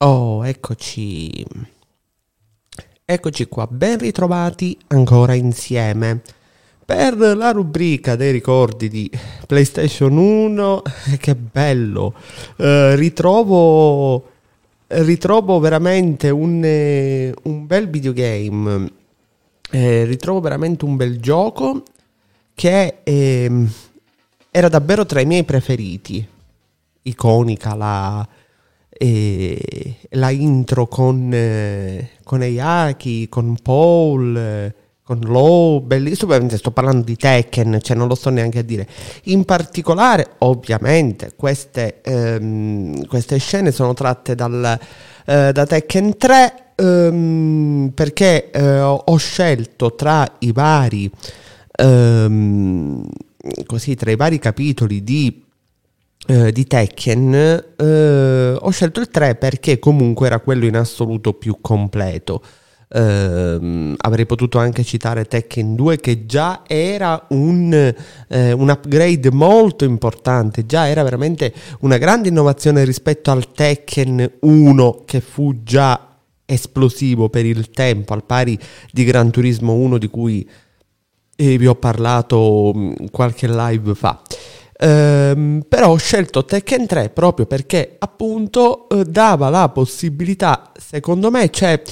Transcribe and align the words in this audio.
Oh, 0.00 0.46
eccoci. 0.46 1.44
Eccoci 3.04 3.46
qua, 3.46 3.66
ben 3.66 3.98
ritrovati 3.98 4.78
ancora 4.88 5.34
insieme 5.34 6.22
per 6.84 7.16
la 7.16 7.50
rubrica 7.50 8.14
dei 8.14 8.30
ricordi 8.30 8.88
di 8.88 9.10
PlayStation 9.44 10.16
1. 10.16 10.82
Che 11.18 11.34
bello! 11.34 12.14
Eh, 12.58 12.94
ritrovo, 12.94 14.30
ritrovo 14.86 15.58
veramente 15.58 16.30
un, 16.30 16.62
eh, 16.62 17.34
un 17.42 17.66
bel 17.66 17.90
videogame. 17.90 18.92
Eh, 19.68 20.04
ritrovo 20.04 20.38
veramente 20.38 20.84
un 20.84 20.94
bel 20.94 21.18
gioco 21.18 21.82
che 22.54 22.98
ehm, 23.02 23.72
era 24.52 24.68
davvero 24.68 25.04
tra 25.04 25.20
i 25.20 25.26
miei 25.26 25.42
preferiti. 25.42 26.24
Iconica 27.02 27.74
la 27.74 28.28
e 28.98 29.96
la 30.10 30.30
intro 30.30 30.88
con, 30.88 31.30
eh, 31.32 32.10
con 32.24 32.42
Eyaki, 32.42 33.28
con 33.28 33.56
Paul, 33.62 34.36
eh, 34.36 34.74
con 35.04 35.20
Low, 35.20 35.80
bellissimo, 35.80 36.36
sto 36.50 36.72
parlando 36.72 37.04
di 37.04 37.16
Tekken, 37.16 37.78
cioè 37.80 37.96
non 37.96 38.08
lo 38.08 38.14
sto 38.14 38.28
neanche 38.28 38.58
a 38.58 38.62
dire. 38.62 38.86
In 39.24 39.44
particolare, 39.44 40.32
ovviamente, 40.38 41.32
queste, 41.36 42.00
ehm, 42.02 43.06
queste 43.06 43.38
scene 43.38 43.70
sono 43.70 43.94
tratte 43.94 44.34
dal, 44.34 44.78
eh, 45.24 45.52
da 45.52 45.64
Tekken 45.64 46.16
3 46.18 46.72
ehm, 46.74 47.92
perché 47.94 48.50
eh, 48.50 48.80
ho 48.80 49.16
scelto 49.16 49.94
tra 49.94 50.26
i 50.40 50.52
vari... 50.52 51.10
Ehm, 51.76 53.06
così 53.66 53.94
tra 53.94 54.10
i 54.10 54.16
vari 54.16 54.38
capitoli 54.38 55.02
di 55.02 55.44
eh, 56.30 56.52
di 56.52 56.66
Tekken 56.66 57.64
eh, 57.74 58.56
ho 58.60 58.70
scelto 58.70 59.00
il 59.00 59.08
3 59.08 59.36
perché 59.36 59.78
comunque 59.78 60.26
era 60.26 60.40
quello 60.40 60.66
in 60.66 60.76
assoluto 60.76 61.32
più 61.32 61.58
completo. 61.60 62.42
Uh, 62.90 63.92
avrei 63.98 64.24
potuto 64.24 64.56
anche 64.56 64.82
citare 64.82 65.26
Tekken 65.26 65.74
2 65.74 65.98
che 65.98 66.24
già 66.24 66.62
era 66.66 67.26
un, 67.28 67.70
eh, 68.28 68.52
un, 68.52 68.68
upgrade 68.70 69.30
molto 69.30 69.84
importante, 69.84 70.64
già 70.64 70.88
era 70.88 71.02
veramente 71.02 71.52
una 71.80 71.98
grande 71.98 72.28
innovazione 72.28 72.84
rispetto 72.84 73.30
al 73.30 73.52
Tekken 73.52 74.36
1 74.40 75.02
che 75.04 75.20
fu 75.20 75.62
già 75.62 76.16
esplosivo 76.46 77.28
per 77.28 77.44
il 77.44 77.68
tempo, 77.68 78.14
al 78.14 78.24
pari 78.24 78.58
di 78.90 79.04
Gran 79.04 79.30
Turismo 79.30 79.74
1 79.74 79.98
di 79.98 80.08
cui 80.08 80.48
eh, 81.36 81.58
vi 81.58 81.66
ho 81.66 81.74
parlato 81.74 82.72
mm, 82.74 82.92
qualche 83.10 83.48
live 83.48 83.94
fa. 83.94 84.22
Ehm, 84.80 85.64
però 85.68 85.90
ho 85.90 85.96
scelto 85.96 86.44
Tekken 86.44 86.86
3 86.86 87.10
proprio 87.10 87.46
perché 87.46 87.96
appunto 87.98 88.88
eh, 88.88 89.04
dava 89.04 89.48
la 89.48 89.68
possibilità, 89.70 90.70
secondo 90.76 91.30
me, 91.30 91.50
cioè 91.50 91.82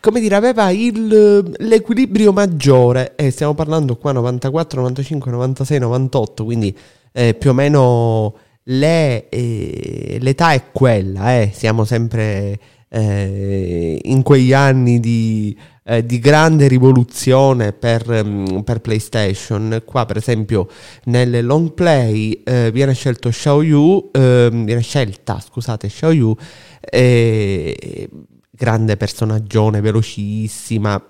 come 0.00 0.20
dire, 0.20 0.34
aveva 0.34 0.70
il, 0.70 1.54
l'equilibrio 1.58 2.32
maggiore. 2.32 3.14
E 3.16 3.30
stiamo 3.30 3.54
parlando 3.54 3.96
qua 3.96 4.12
94, 4.12 4.80
95, 4.80 5.30
96, 5.30 5.78
98, 5.78 6.44
quindi 6.44 6.76
eh, 7.12 7.34
più 7.34 7.50
o 7.50 7.52
meno 7.52 8.34
le, 8.64 9.28
eh, 9.28 10.18
l'età 10.20 10.52
è 10.52 10.70
quella, 10.72 11.40
eh, 11.40 11.50
siamo 11.54 11.84
sempre 11.84 12.58
eh, 12.90 13.98
in 14.02 14.22
quegli 14.22 14.52
anni 14.52 15.00
di 15.00 15.56
eh, 15.90 16.06
di 16.06 16.20
grande 16.20 16.68
rivoluzione 16.68 17.72
per, 17.72 18.08
um, 18.08 18.62
per, 18.62 18.80
PlayStation. 18.80 19.82
Qua, 19.84 20.06
per 20.06 20.18
esempio, 20.18 20.68
nel 21.06 21.44
long 21.44 21.72
play 21.72 22.42
eh, 22.44 22.70
viene 22.70 22.94
scelto 22.94 23.28
Xiaoyu, 23.30 24.10
eh, 24.12 24.48
viene 24.52 24.82
scelta, 24.82 25.40
scusate, 25.40 25.88
Xiaoyu, 25.88 26.36
eh, 26.80 28.08
grande 28.50 28.96
personaggione, 28.96 29.80
velocissima, 29.80 31.02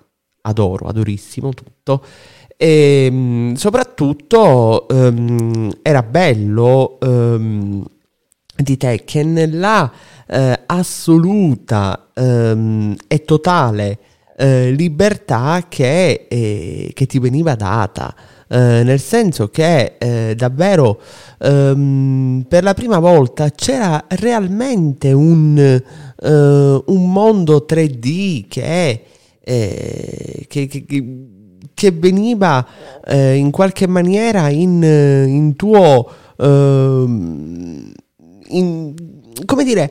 adoro, 0.42 0.86
adorissimo 0.86 1.52
tutto. 1.52 2.02
E 2.56 3.08
um, 3.10 3.54
soprattutto 3.54 4.86
um, 4.88 5.70
era 5.82 6.02
bello 6.02 6.96
um, 7.00 7.84
di 8.56 8.76
Tekken 8.76 9.58
la 9.58 9.90
uh, 10.30 10.52
assoluta 10.66 12.08
um, 12.14 12.94
e 13.06 13.24
totale 13.24 13.98
eh, 14.41 14.70
libertà 14.70 15.66
che, 15.68 16.26
eh, 16.26 16.91
che, 16.94 17.06
ti 17.06 17.18
veniva 17.18 17.54
data. 17.54 18.14
Eh, 18.48 18.82
nel 18.82 18.98
senso 18.98 19.48
che 19.48 19.96
eh, 19.98 20.34
davvero 20.34 21.00
ehm, 21.38 22.46
per 22.48 22.64
la 22.64 22.74
prima 22.74 22.98
volta 22.98 23.50
c'era 23.50 24.06
realmente 24.08 25.12
un, 25.12 25.56
eh, 25.56 26.82
un 26.86 27.12
mondo 27.12 27.66
3D 27.69 28.46
che, 28.48 29.04
che, 29.44 30.46
che, 30.48 30.84
che 31.74 31.90
veniva 31.92 32.66
in 33.08 33.50
qualche 33.50 33.86
maniera 33.86 34.48
in, 34.48 34.82
in 34.82 35.54
tuo 35.54 36.10
ehm, 36.38 37.92
in, 38.50 38.94
come 39.44 39.65
dire 39.65 39.91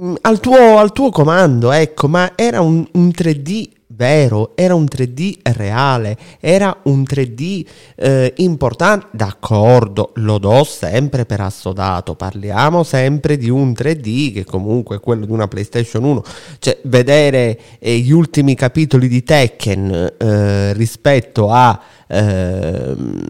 Mm, 0.00 0.14
al 0.22 0.40
tuo, 0.40 0.78
al 0.78 0.92
tuo, 0.92 1.10
comando, 1.10 1.70
ecco, 1.72 2.08
ma 2.08 2.32
era 2.34 2.62
un, 2.62 2.86
un 2.92 3.08
3D 3.08 3.68
vero, 4.00 4.52
era 4.54 4.74
un 4.74 4.84
3D 4.84 5.40
reale, 5.52 6.16
era 6.40 6.74
un 6.84 7.02
3D 7.02 7.66
eh, 7.96 8.32
importante, 8.38 9.08
d'accordo, 9.10 10.12
lo 10.14 10.38
do 10.38 10.64
sempre 10.64 11.26
per 11.26 11.42
assodato, 11.42 12.14
parliamo 12.14 12.82
sempre 12.82 13.36
di 13.36 13.50
un 13.50 13.72
3D 13.72 14.32
che 14.32 14.44
comunque 14.46 14.96
è 14.96 15.00
quello 15.00 15.26
di 15.26 15.32
una 15.32 15.48
PlayStation 15.48 16.04
1, 16.04 16.22
cioè 16.60 16.78
vedere 16.84 17.58
eh, 17.78 17.98
gli 17.98 18.10
ultimi 18.10 18.54
capitoli 18.54 19.06
di 19.06 19.22
Tekken 19.22 20.14
eh, 20.16 20.72
rispetto 20.72 21.50
a 21.50 21.78
Ehm, 22.12 23.24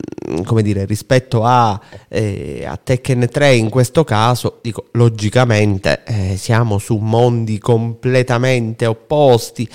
come 0.44 0.62
dire, 0.62 0.86
rispetto 0.86 1.44
a, 1.44 1.78
eh, 2.09 2.64
a, 2.66 2.78
Tekken 2.82 3.28
3 3.30 3.54
in 3.54 3.69
questo 3.69 4.04
caso, 4.04 4.59
dico, 4.62 4.86
logicamente 4.92 6.03
eh, 6.06 6.36
siamo 6.38 6.78
su 6.78 6.97
mondi 6.97 7.59
completamente 7.59 8.86
opposti 8.86 9.69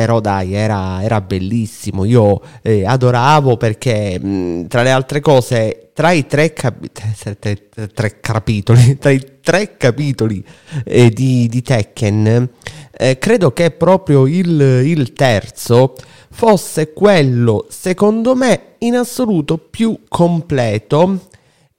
però 0.00 0.18
dai 0.20 0.54
era, 0.54 1.02
era 1.02 1.20
bellissimo. 1.20 2.06
Io 2.06 2.40
eh, 2.62 2.86
adoravo 2.86 3.58
perché 3.58 4.18
mh, 4.18 4.66
tra 4.66 4.82
le 4.82 4.90
altre 4.90 5.20
cose 5.20 5.90
tra 5.92 6.12
i 6.12 6.26
tre, 6.26 6.54
capi- 6.54 6.90
tre, 7.38 7.68
tre 7.92 8.20
capitoli 8.20 8.96
tra 8.98 9.10
i 9.10 9.22
tre 9.42 9.76
capitoli 9.76 10.42
eh, 10.86 11.10
di, 11.10 11.48
di, 11.48 11.60
Tekken 11.60 12.48
eh, 12.96 13.18
credo 13.18 13.52
che 13.52 13.72
proprio 13.72 14.26
il, 14.26 14.58
il 14.86 15.12
terzo 15.12 15.94
fosse 16.32 16.94
quello, 16.94 17.66
secondo 17.68 18.34
me, 18.34 18.76
in 18.78 18.96
assoluto 18.96 19.58
più 19.58 19.98
completo 20.08 21.26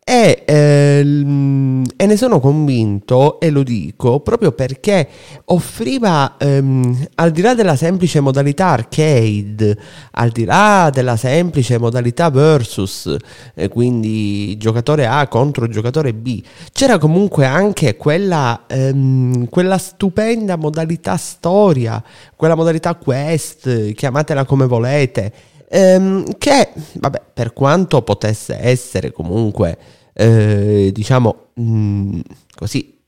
e, 0.04 0.44
eh, 0.48 1.00
e, 1.00 2.06
ne 2.08 2.18
sono 2.18 2.40
convinto 2.40 3.40
e 3.40 3.52
lo 3.52 3.62
dico 3.62 4.20
proprio 4.22 4.52
perché 4.52 5.08
offriva 5.46 6.38
ehm, 6.40 7.08
al 7.16 7.30
di 7.30 7.42
là 7.42 7.54
della 7.54 7.76
semplice 7.76 8.20
modalità 8.20 8.70
arcade, 8.70 9.78
al 10.12 10.32
di 10.32 10.44
là 10.44 10.90
della 10.92 11.16
semplice 11.18 11.78
modalità 11.78 12.32
versus, 12.32 13.16
eh, 13.54 13.68
quindi 13.70 14.58
giocatore 14.58 15.06
A 15.06 15.28
contro 15.28 15.68
giocatore 15.68 16.14
B, 16.16 16.42
c'era 16.74 16.98
comunque 16.98 17.46
anche 17.46 17.96
quella, 17.96 18.64
ehm, 18.66 19.50
quella 19.50 19.78
stupenda 19.78 20.56
modalità 20.56 21.16
storia, 21.16 22.04
quella 22.36 22.56
modalità 22.56 22.96
quest, 22.96 23.94
chiamatela 23.94 24.46
come 24.46 24.66
volete. 24.66 25.50
Ehm, 25.74 26.38
che, 26.38 26.70
vabbè, 26.94 27.22
per 27.34 27.54
quanto 27.54 28.02
potesse 28.02 28.58
essere 28.60 29.12
comunque 29.12 29.78
eh, 30.14 30.92
diciamo, 30.94 31.48
mh, 31.54 31.64
mm, 31.64 32.20
così, 32.56 33.00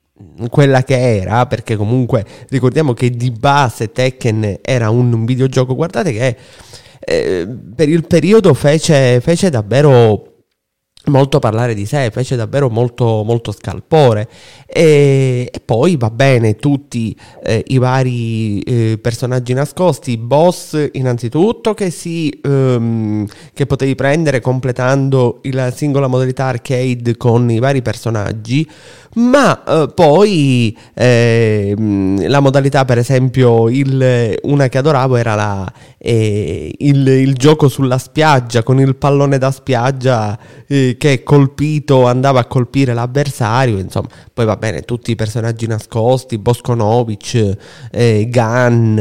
quella 0.49 0.83
che 0.83 1.17
era, 1.19 1.45
perché 1.45 1.75
comunque 1.75 2.25
ricordiamo 2.49 2.93
che 2.93 3.09
di 3.09 3.31
base 3.31 3.91
Tekken 3.91 4.59
era 4.61 4.89
un, 4.89 5.11
un 5.11 5.25
videogioco, 5.25 5.75
guardate 5.75 6.13
che 6.13 6.37
eh, 6.99 7.47
per 7.75 7.89
il 7.89 8.07
periodo 8.07 8.53
fece, 8.53 9.19
fece 9.19 9.49
davvero 9.49 10.32
molto 11.05 11.39
parlare 11.39 11.73
di 11.73 11.85
sé, 11.85 12.09
fece 12.11 12.35
davvero 12.35 12.69
molto, 12.69 13.23
molto 13.23 13.51
scalpore. 13.51 14.29
E, 14.65 15.49
e 15.51 15.59
poi 15.59 15.97
va 15.97 16.09
bene 16.09 16.55
tutti 16.55 17.15
eh, 17.43 17.63
i 17.67 17.77
vari 17.77 18.59
eh, 18.61 18.97
personaggi 19.01 19.53
nascosti, 19.53 20.17
boss 20.17 20.89
innanzitutto 20.93 21.73
che, 21.73 21.89
si, 21.89 22.39
um, 22.43 23.27
che 23.53 23.65
potevi 23.65 23.95
prendere 23.95 24.39
completando 24.39 25.41
la 25.51 25.71
singola 25.71 26.07
modalità 26.07 26.45
arcade 26.45 27.17
con 27.17 27.49
i 27.51 27.59
vari 27.59 27.81
personaggi, 27.81 28.67
ma 29.15 29.63
eh, 29.63 29.91
poi 29.93 30.77
eh, 30.93 31.73
la 32.27 32.39
modalità 32.39 32.85
per 32.85 32.97
esempio 32.97 33.69
il, 33.69 34.37
una 34.43 34.67
che 34.69 34.77
adoravo 34.77 35.15
era 35.15 35.35
la, 35.35 35.71
eh, 35.97 36.73
il, 36.77 37.07
il, 37.07 37.33
gioco 37.35 37.67
sulla 37.67 37.97
spiaggia 37.97 38.63
con 38.63 38.79
il 38.79 38.95
pallone 38.95 39.37
da 39.37 39.51
spiaggia 39.51 40.37
eh, 40.67 40.95
che 40.97 41.23
colpito 41.23 42.07
andava 42.07 42.39
a 42.41 42.45
colpire 42.45 42.93
l'avversario 42.93 43.77
insomma. 43.77 44.07
Poi 44.33 44.45
va 44.45 44.55
bene 44.55 44.81
tutti 44.81 45.11
i 45.11 45.15
personaggi 45.15 45.67
nascosti 45.67 46.37
Boskonovic 46.37 47.57
eh, 47.91 48.27
Gunn 48.29 48.99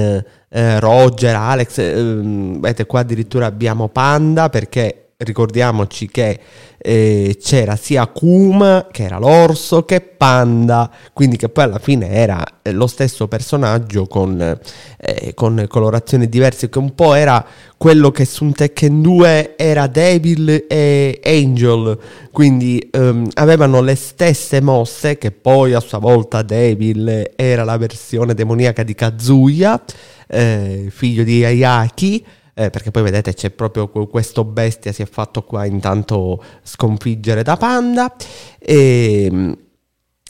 eh, 0.54 0.78
Roger, 0.80 1.34
Alex, 1.34 1.78
ehm, 1.78 2.60
vedete 2.60 2.84
qua 2.84 3.00
addirittura 3.00 3.46
abbiamo 3.46 3.88
Panda 3.88 4.50
perché 4.50 5.02
ricordiamoci 5.16 6.08
che 6.08 6.38
eh, 6.84 7.38
c'era 7.40 7.76
sia 7.76 8.08
Kuma, 8.08 8.88
che 8.90 9.04
era 9.04 9.18
l'orso, 9.18 9.84
che 9.84 10.00
Panda, 10.00 10.90
quindi 11.12 11.36
che 11.36 11.48
poi 11.48 11.64
alla 11.64 11.78
fine 11.78 12.10
era 12.10 12.44
eh, 12.60 12.72
lo 12.72 12.88
stesso 12.88 13.28
personaggio 13.28 14.06
con, 14.08 14.58
eh, 14.96 15.32
con 15.34 15.64
colorazioni 15.68 16.28
diverse, 16.28 16.68
che 16.68 16.78
un 16.78 16.94
po' 16.94 17.14
era 17.14 17.44
quello 17.76 18.10
che 18.10 18.24
su 18.24 18.44
un 18.44 18.52
Tekken 18.52 19.00
2 19.00 19.54
era 19.56 19.86
Devil 19.86 20.66
e 20.68 21.20
Angel, 21.24 21.98
quindi 22.32 22.88
ehm, 22.90 23.28
avevano 23.34 23.80
le 23.80 23.94
stesse 23.94 24.60
mosse, 24.60 25.18
che 25.18 25.30
poi 25.30 25.74
a 25.74 25.80
sua 25.80 25.98
volta 25.98 26.42
Devil 26.42 27.30
era 27.36 27.62
la 27.62 27.76
versione 27.76 28.34
demoniaca 28.34 28.82
di 28.82 28.94
Kazuya, 28.94 29.80
eh, 30.26 30.88
figlio 30.90 31.22
di 31.22 31.44
Ayaki, 31.44 32.24
eh, 32.54 32.70
perché 32.70 32.90
poi 32.90 33.02
vedete 33.02 33.32
c'è 33.34 33.50
proprio 33.50 33.88
questo 33.88 34.44
bestia 34.44 34.92
si 34.92 35.02
è 35.02 35.06
fatto 35.06 35.42
qua 35.42 35.64
intanto 35.64 36.42
sconfiggere 36.62 37.42
da 37.42 37.56
Panda. 37.56 38.14
E 38.58 39.24
ehm, 39.30 39.56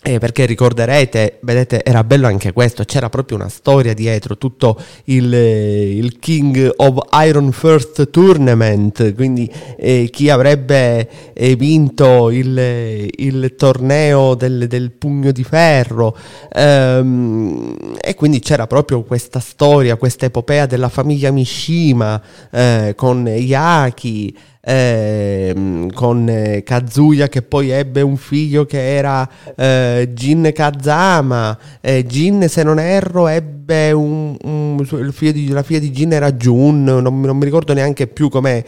eh, 0.05 0.19
perché 0.19 0.47
ricorderete, 0.47 1.39
vedete, 1.43 1.85
era 1.85 2.03
bello 2.03 2.27
anche 2.27 2.53
questo, 2.53 2.83
c'era 2.85 3.09
proprio 3.09 3.37
una 3.37 3.49
storia 3.49 3.95
dietro, 3.95 4.37
tutto 4.37 4.77
il, 5.05 5.33
il 5.33 6.19
King 6.19 6.73
of 6.75 7.07
Iron 7.25 7.53
First 7.53 8.11
Tournament, 8.11 9.15
quindi 9.15 9.49
eh, 9.77 10.09
chi 10.11 10.29
avrebbe 10.29 11.33
eh, 11.33 11.55
vinto 11.55 12.31
il, 12.31 13.09
il 13.15 13.55
torneo 13.57 14.35
del, 14.35 14.67
del, 14.67 14.91
pugno 14.91 15.31
di 15.31 15.45
ferro, 15.45 16.17
ehm, 16.53 17.97
e 18.01 18.15
quindi 18.17 18.41
c'era 18.41 18.67
proprio 18.67 19.05
questa 19.05 19.39
storia, 19.39 19.95
questa 19.95 20.27
epopea 20.27 20.67
della 20.67 20.89
famiglia 20.89 21.31
Mishima 21.31 22.21
eh, 22.51 22.95
con 22.97 23.25
Yaki 23.29 24.37
eh, 24.65 25.89
con 25.93 26.61
Kazuya 26.65 27.29
che 27.29 27.43
poi 27.43 27.71
ebbe 27.71 28.01
un 28.01 28.17
figlio 28.17 28.65
che 28.65 28.95
era 28.95 29.29
eh, 29.57 30.11
Jin 30.13 30.53
Kazama, 30.55 31.59
eh, 31.81 32.05
Jin 32.07 32.49
se 32.49 32.63
non 32.63 32.79
erro 32.79 33.27
ebbe 33.27 33.91
un, 33.91 34.37
un 34.43 34.77
di, 35.19 35.49
la 35.49 35.63
figlia 35.63 35.81
di 35.81 35.91
Jin 35.91 36.13
era 36.13 36.33
Jun, 36.33 36.85
non, 36.85 37.21
non 37.21 37.37
mi 37.37 37.45
ricordo 37.45 37.73
neanche 37.75 38.07
più 38.07 38.29
come 38.29 38.65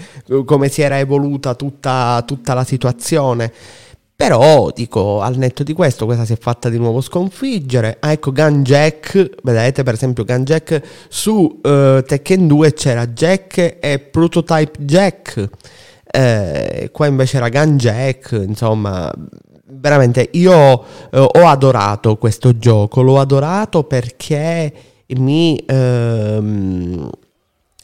si 0.68 0.82
era 0.82 0.98
evoluta 0.98 1.54
tutta, 1.54 2.22
tutta 2.26 2.54
la 2.54 2.64
situazione. 2.64 3.52
Però 4.16 4.70
dico, 4.72 5.20
al 5.20 5.36
netto 5.36 5.64
di 5.64 5.72
questo, 5.72 6.04
questa 6.04 6.24
si 6.24 6.34
è 6.34 6.38
fatta 6.38 6.68
di 6.68 6.78
nuovo 6.78 7.00
sconfiggere. 7.00 7.96
Ah, 7.98 8.12
ecco, 8.12 8.30
Gun 8.30 8.62
Jack, 8.62 9.30
vedete 9.42 9.82
per 9.82 9.94
esempio 9.94 10.24
Gun 10.24 10.44
Jack 10.44 10.80
su 11.08 11.60
uh, 11.60 12.00
Tekken 12.00 12.46
2 12.46 12.72
c'era 12.74 13.08
Jack 13.08 13.78
e 13.80 13.98
Prototype 13.98 14.78
Jack. 14.78 15.50
Eh, 16.16 16.90
qua 16.92 17.08
invece 17.08 17.38
era 17.38 17.48
Gun 17.48 17.76
Jack, 17.76 18.30
insomma, 18.46 19.12
veramente 19.64 20.28
io 20.34 20.84
eh, 21.10 21.18
ho 21.18 21.46
adorato 21.48 22.16
questo 22.18 22.56
gioco, 22.56 23.02
l'ho 23.02 23.18
adorato 23.18 23.82
perché 23.82 24.72
mi, 25.08 25.60
ehm, 25.66 27.10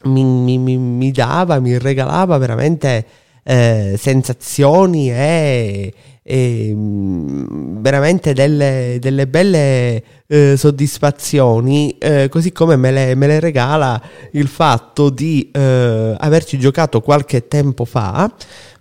mi, 0.05 0.25
mi, 0.59 0.77
mi 0.79 1.11
dava, 1.11 1.59
mi 1.59 1.77
regalava 1.77 2.39
veramente 2.39 3.05
eh, 3.43 3.97
sensazioni 3.99 5.11
e, 5.11 5.93
e 6.23 6.73
mm, 6.75 7.81
veramente 7.81 8.33
delle, 8.33 8.99
delle 9.01 9.27
belle 9.27 10.03
eh, 10.27 10.57
soddisfazioni, 10.57 11.97
eh, 11.99 12.29
così 12.29 12.53
come 12.53 12.77
me 12.77 12.91
le, 12.91 13.15
me 13.15 13.27
le, 13.27 13.41
regala 13.41 14.01
il 14.33 14.49
fatto 14.49 15.11
di 15.11 15.51
eh, 15.51 16.15
averci 16.19 16.59
giocato 16.59 17.01
qualche 17.01 17.49
tempo 17.49 17.85
fa. 17.85 18.33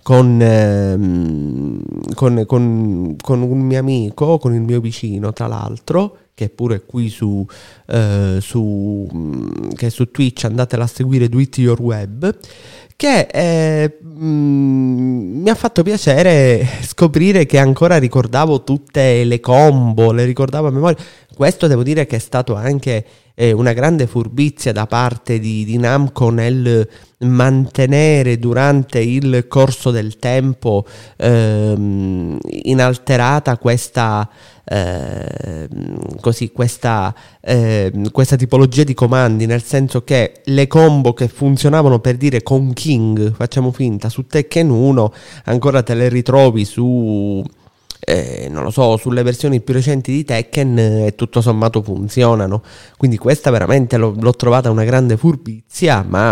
Con, 0.01 0.41
ehm, 0.41 1.83
con, 2.15 2.43
con, 2.47 3.15
con, 3.21 3.41
un 3.41 3.59
mio 3.59 3.79
amico, 3.79 4.39
con 4.39 4.55
il 4.55 4.61
mio 4.61 4.79
vicino, 4.79 5.33
tra 5.33 5.45
l'altro, 5.45 6.17
che 6.33 6.45
è 6.45 6.49
pure 6.49 6.83
qui 6.83 7.09
su, 7.09 7.45
eh, 7.85 8.37
su, 8.39 9.07
mm, 9.13 9.71
che 9.75 9.89
su 9.91 10.09
Twitch, 10.09 10.45
andatela 10.45 10.85
a 10.85 10.87
seguire, 10.87 11.29
Do 11.29 11.37
It 11.37 11.57
Your 11.59 11.79
Web 11.79 12.37
che 12.99 13.27
eh, 13.31 13.97
mh, 14.01 14.25
mm, 14.25 15.41
mi 15.41 15.49
ha 15.49 15.55
fatto 15.55 15.83
piacere 15.83 16.67
scoprire 16.83 17.45
che 17.45 17.57
ancora 17.57 17.97
ricordavo 17.97 18.65
tutte 18.65 19.23
le 19.23 19.39
combo, 19.39 20.11
le 20.11 20.25
ricordavo 20.25 20.67
a 20.67 20.71
memoria. 20.71 20.97
Questo 21.39 21.67
devo 21.67 21.83
dire 21.83 22.05
che 22.05 22.17
è 22.17 22.19
stato 22.19 22.55
anche 22.55 23.05
eh, 23.33 23.53
una 23.53 23.71
grande 23.71 24.07
furbizia 24.07 24.73
da 24.73 24.85
parte 24.87 25.39
di, 25.39 25.63
di 25.63 25.77
Namco 25.77 26.29
nel 26.31 26.85
mantenere 27.19 28.37
durante 28.37 28.99
il 28.99 29.45
corso 29.47 29.89
del 29.89 30.17
tempo 30.17 30.85
ehm, 31.15 32.39
inalterata 32.43 33.57
questa, 33.57 34.29
eh, 34.65 35.69
così, 36.19 36.51
questa, 36.51 37.15
eh, 37.39 37.89
questa 38.11 38.35
tipologia 38.35 38.83
di 38.83 38.93
comandi, 38.93 39.45
nel 39.45 39.63
senso 39.63 40.03
che 40.03 40.41
le 40.43 40.67
combo 40.67 41.13
che 41.13 41.29
funzionavano 41.29 41.99
per 41.99 42.17
dire 42.17 42.43
con 42.43 42.73
King, 42.73 43.33
facciamo 43.33 43.71
finta, 43.71 44.09
su 44.09 44.27
Tekken 44.27 44.69
1, 44.69 45.13
ancora 45.45 45.83
te 45.83 45.93
le 45.93 46.09
ritrovi 46.09 46.65
su 46.65 47.41
eh, 47.99 48.47
non 48.49 48.63
lo 48.63 48.71
so, 48.71 48.97
sulle 48.97 49.23
versioni 49.23 49.61
più 49.61 49.73
recenti 49.73 50.11
di 50.11 50.23
Tekken 50.23 50.77
eh, 50.79 51.15
tutto 51.15 51.41
sommato 51.41 51.81
funzionano. 51.81 52.63
Quindi 52.97 53.17
questa 53.17 53.51
veramente 53.51 53.97
l'ho, 53.97 54.15
l'ho 54.17 54.33
trovata 54.33 54.69
una 54.69 54.83
grande 54.83 55.17
furbizia, 55.17 56.05
ma 56.07 56.31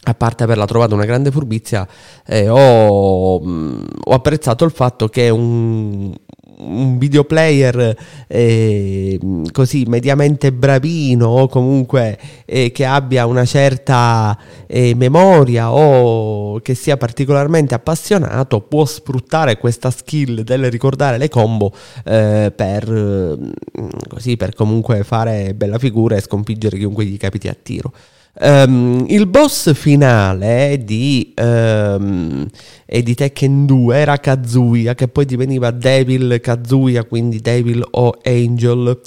a 0.00 0.14
parte 0.14 0.42
averla 0.44 0.64
trovata 0.64 0.94
una 0.94 1.04
grande 1.04 1.30
furbizia, 1.30 1.86
eh, 2.26 2.48
ho, 2.48 3.40
mh, 3.40 3.86
ho, 4.04 4.12
apprezzato 4.12 4.64
il 4.64 4.70
fatto 4.70 5.08
che 5.08 5.28
un, 5.28 6.14
un 6.58 6.98
videoplayer 6.98 7.96
eh, 8.26 9.18
così 9.52 9.84
mediamente 9.86 10.52
bravino 10.52 11.26
o 11.26 11.48
comunque 11.48 12.18
eh, 12.44 12.72
che 12.72 12.84
abbia 12.84 13.26
una 13.26 13.44
certa 13.44 14.36
eh, 14.66 14.94
memoria 14.94 15.72
o 15.72 16.60
che 16.60 16.74
sia 16.74 16.96
particolarmente 16.96 17.74
appassionato 17.74 18.60
può 18.60 18.84
sfruttare 18.84 19.58
questa 19.58 19.90
skill 19.90 20.40
del 20.42 20.70
ricordare 20.70 21.18
le 21.18 21.28
combo 21.28 21.72
eh, 22.04 22.52
per, 22.54 22.90
mm, 22.90 23.88
così, 24.08 24.36
per 24.36 24.54
comunque 24.54 25.04
fare 25.04 25.54
bella 25.54 25.78
figura 25.78 26.16
e 26.16 26.20
sconfiggere 26.20 26.76
chiunque 26.76 27.04
gli 27.04 27.16
capiti 27.16 27.48
a 27.48 27.56
tiro. 27.60 27.92
Um, 28.40 29.04
il 29.08 29.26
boss 29.26 29.74
finale 29.74 30.80
di, 30.84 31.34
um, 31.40 32.46
di, 32.86 33.14
Tekken 33.14 33.66
2 33.66 33.96
era 33.96 34.16
Kazuya, 34.18 34.94
che 34.94 35.08
poi 35.08 35.24
diveniva 35.24 35.72
Devil 35.72 36.38
Kazuya, 36.40 37.02
quindi 37.02 37.40
Devil 37.40 37.84
o 37.90 38.16
Angel. 38.22 39.00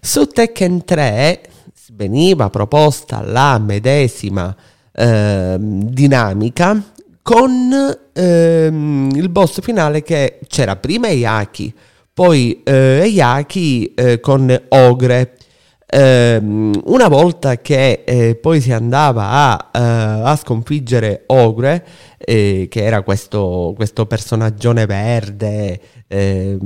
Su 0.00 0.26
Tekken 0.26 0.84
3 0.86 1.40
veniva 1.92 2.48
proposta 2.48 3.20
la 3.20 3.58
medesima 3.58 4.56
uh, 4.92 5.56
dinamica 5.58 6.82
con 7.20 7.96
il 8.14 9.28
boss 9.28 9.60
finale 9.60 10.02
che 10.02 10.38
c'era 10.48 10.76
prima 10.76 11.08
Yaki, 11.08 11.74
poi 12.14 12.62
uh, 12.64 13.04
Yaki 13.04 13.94
uh, 13.96 14.20
con 14.20 14.60
Ogre 14.70 15.32
Ehm, 15.32 15.37
una 15.90 17.08
volta 17.08 17.56
che 17.56 18.02
eh, 18.04 18.34
poi 18.34 18.60
si 18.60 18.72
andava 18.72 19.30
a, 19.30 19.70
uh, 19.72 20.26
a 20.26 20.36
sconfiggere 20.36 21.22
Ogre, 21.28 21.86
eh, 22.18 22.66
che 22.68 22.84
era 22.84 23.00
questo, 23.02 23.72
questo 23.74 24.04
personaggione 24.04 24.84
verde 24.84 25.80
eh, 26.06 26.58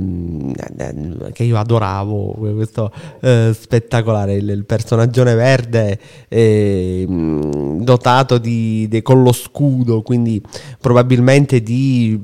che 1.31 1.43
io 1.43 1.57
adoravo, 1.57 2.33
questo 2.53 2.91
eh, 3.21 3.55
spettacolare, 3.57 4.33
il, 4.33 4.49
il 4.49 4.65
personaggione 4.65 5.35
verde 5.35 5.99
ehm, 6.27 7.81
dotato 7.81 8.37
di, 8.37 8.87
di, 8.89 9.01
con 9.01 9.23
lo 9.23 9.31
scudo, 9.31 10.01
quindi 10.01 10.41
probabilmente 10.81 11.61
di, 11.61 12.21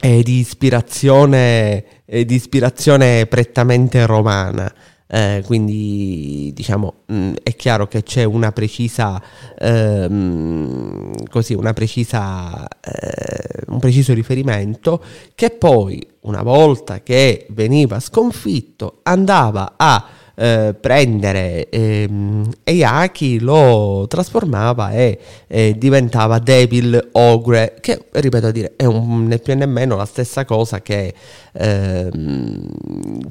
eh, 0.00 0.22
di 0.22 0.38
ispirazione, 0.38 1.84
di 2.06 2.34
ispirazione 2.34 3.26
prettamente 3.26 4.06
romana. 4.06 4.72
Eh, 5.08 5.44
quindi 5.46 6.50
diciamo 6.52 7.02
mh, 7.06 7.14
mm, 7.16 7.34
è 7.44 7.54
chiaro 7.54 7.86
che 7.86 8.02
c'è 8.02 8.24
una 8.24 8.50
precisa 8.50 9.22
ehm, 9.56 11.28
così 11.30 11.54
una 11.54 11.72
precisa 11.72 12.66
eh, 12.66 13.62
un 13.68 13.78
preciso 13.78 14.12
riferimento 14.14 15.00
che 15.36 15.50
poi 15.50 16.04
una 16.22 16.42
volta 16.42 17.02
che 17.02 17.46
veniva 17.50 18.00
sconfitto 18.00 18.98
andava 19.04 19.74
a 19.76 20.04
eh, 20.38 20.74
prendere 20.78 21.68
ehm, 21.70 22.50
Eyaki 22.62 23.40
lo 23.40 24.04
trasformava 24.06 24.92
e 24.92 25.18
eh, 25.46 25.74
diventava 25.78 26.38
Devil 26.38 27.08
Ogre 27.12 27.76
che 27.80 28.04
ripeto 28.10 28.46
a 28.48 28.50
dire 28.50 28.74
è 28.76 28.84
un, 28.84 29.26
né 29.26 29.38
più 29.38 29.56
né 29.56 29.64
meno 29.64 29.96
la 29.96 30.04
stessa 30.04 30.44
cosa 30.44 30.82
che, 30.82 31.14
ehm, 31.52 32.66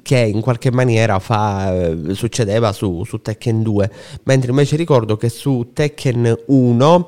che 0.02 0.18
in 0.18 0.42
qualche 0.42 0.72
maniera 0.72 1.20
fa, 1.20 1.74
eh, 1.74 2.14
succedeva 2.14 2.72
su, 2.72 3.04
su, 3.04 3.22
Tekken 3.22 3.62
2 3.62 3.92
mentre 4.24 4.50
invece 4.50 4.76
ricordo 4.76 5.16
che 5.16 5.30
su 5.30 5.70
Tekken 5.74 6.44
1 6.48 7.08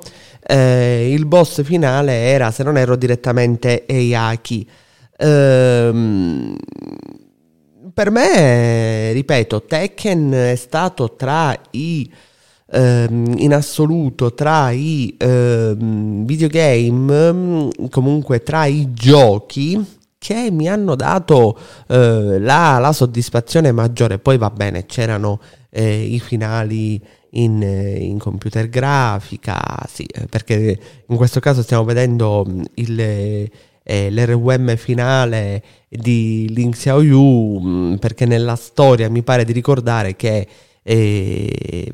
eh, 0.50 1.12
il 1.12 1.26
boss 1.26 1.64
finale 1.64 2.14
era 2.14 2.52
se 2.52 2.64
non 2.64 2.78
erro 2.78 2.96
direttamente 2.96 3.86
Eyaki. 3.86 4.68
Ehm, 5.18 6.56
per 7.98 8.12
me, 8.12 9.12
ripeto, 9.12 9.64
Tekken 9.64 10.32
è 10.32 10.56
stato 10.56 11.16
tra 11.16 11.60
i 11.72 12.08
ehm, 12.70 13.34
in 13.40 13.56
assoluto 13.56 14.36
tra 14.36 14.70
i 14.70 15.16
ehm, 15.18 16.24
videogame, 16.24 17.70
comunque 17.90 18.44
tra 18.44 18.66
i 18.66 18.94
giochi 18.94 19.84
che 20.20 20.52
mi 20.52 20.70
hanno 20.70 20.94
dato 20.94 21.58
eh, 21.88 22.38
la, 22.38 22.78
la, 22.78 22.94
soddisfazione 22.94 23.72
maggiore. 23.72 24.20
Poi 24.20 24.38
va 24.38 24.52
bene, 24.52 24.86
c'erano 24.86 25.40
eh, 25.72 26.04
i 26.04 26.20
finali 26.20 27.04
in, 27.32 27.64
in, 27.64 28.20
computer 28.20 28.70
grafica, 28.70 29.58
sì, 29.88 30.04
eh, 30.04 30.28
perché 30.28 30.80
in 31.08 31.16
questo 31.16 31.40
caso 31.40 31.64
stiamo 31.64 31.84
vedendo 31.84 32.46
il 32.76 33.50
eh, 33.90 34.12
l'RWM 34.12 34.76
finale 34.76 35.64
di 35.88 36.48
Link 36.50 36.76
Xiaoyu 36.76 37.60
mm, 37.62 37.94
perché 37.96 38.26
nella 38.26 38.58
storia 38.58 39.10
mi 39.10 39.24
pare 39.24 39.46
di 39.46 39.54
ricordare 39.54 40.18
che 40.18 40.46
eh, 40.84 41.92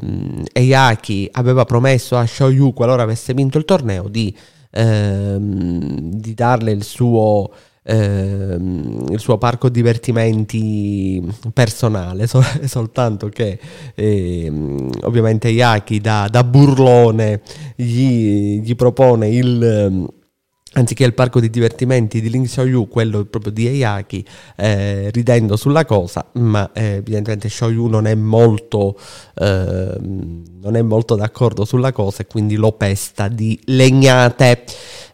Eyaki 0.52 1.30
aveva 1.34 1.66
promesso 1.66 2.18
a 2.18 2.24
Xiaoyu 2.24 2.74
qualora 2.74 3.04
avesse 3.04 3.36
vinto 3.36 3.60
il 3.60 3.66
torneo 3.66 4.08
di, 4.08 4.36
ehm, 4.72 6.14
di 6.14 6.34
darle 6.34 6.72
il 6.72 6.84
suo 6.84 7.52
ehm, 7.84 9.06
il 9.12 9.20
suo 9.20 9.38
parco 9.38 9.70
divertimenti 9.70 11.22
personale, 11.54 12.26
so- 12.28 12.42
soltanto 12.66 13.30
che 13.30 13.60
ehm, 13.94 14.90
ovviamente 15.02 15.50
Yaki 15.50 16.02
da, 16.02 16.28
da 16.28 16.44
burlone 16.44 17.42
gli, 17.76 18.62
gli 18.62 18.76
propone 18.76 19.30
il 19.30 20.22
anziché 20.74 21.04
il 21.04 21.14
parco 21.14 21.40
di 21.40 21.50
divertimenti 21.50 22.22
di 22.22 22.30
Link 22.30 22.48
Xiaoyu, 22.48 22.88
quello 22.88 23.26
proprio 23.26 23.52
di 23.52 23.68
Eyaki, 23.68 24.26
eh, 24.56 25.10
ridendo 25.12 25.56
sulla 25.56 25.86
cosa, 25.86 26.26
ma 26.34 26.72
eh, 26.74 26.96
evidentemente 26.96 27.48
Xiaoyu 27.48 27.88
non 27.88 28.08
è 28.08 28.16
molto 28.16 28.98
eh, 29.36 29.98
non 30.64 30.76
è 30.76 30.82
molto 30.82 31.16
d'accordo 31.16 31.66
sulla 31.66 31.92
cosa 31.92 32.22
e 32.22 32.28
quindi 32.28 32.56
lo 32.56 32.72
pesta 32.72 33.28
di 33.28 33.60
legnate. 33.66 34.64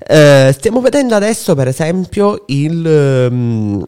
Eh, 0.07 0.53
stiamo 0.53 0.81
vedendo 0.81 1.15
adesso 1.15 1.55
per 1.55 1.67
esempio 1.67 2.43
il... 2.47 3.27
Um, 3.31 3.85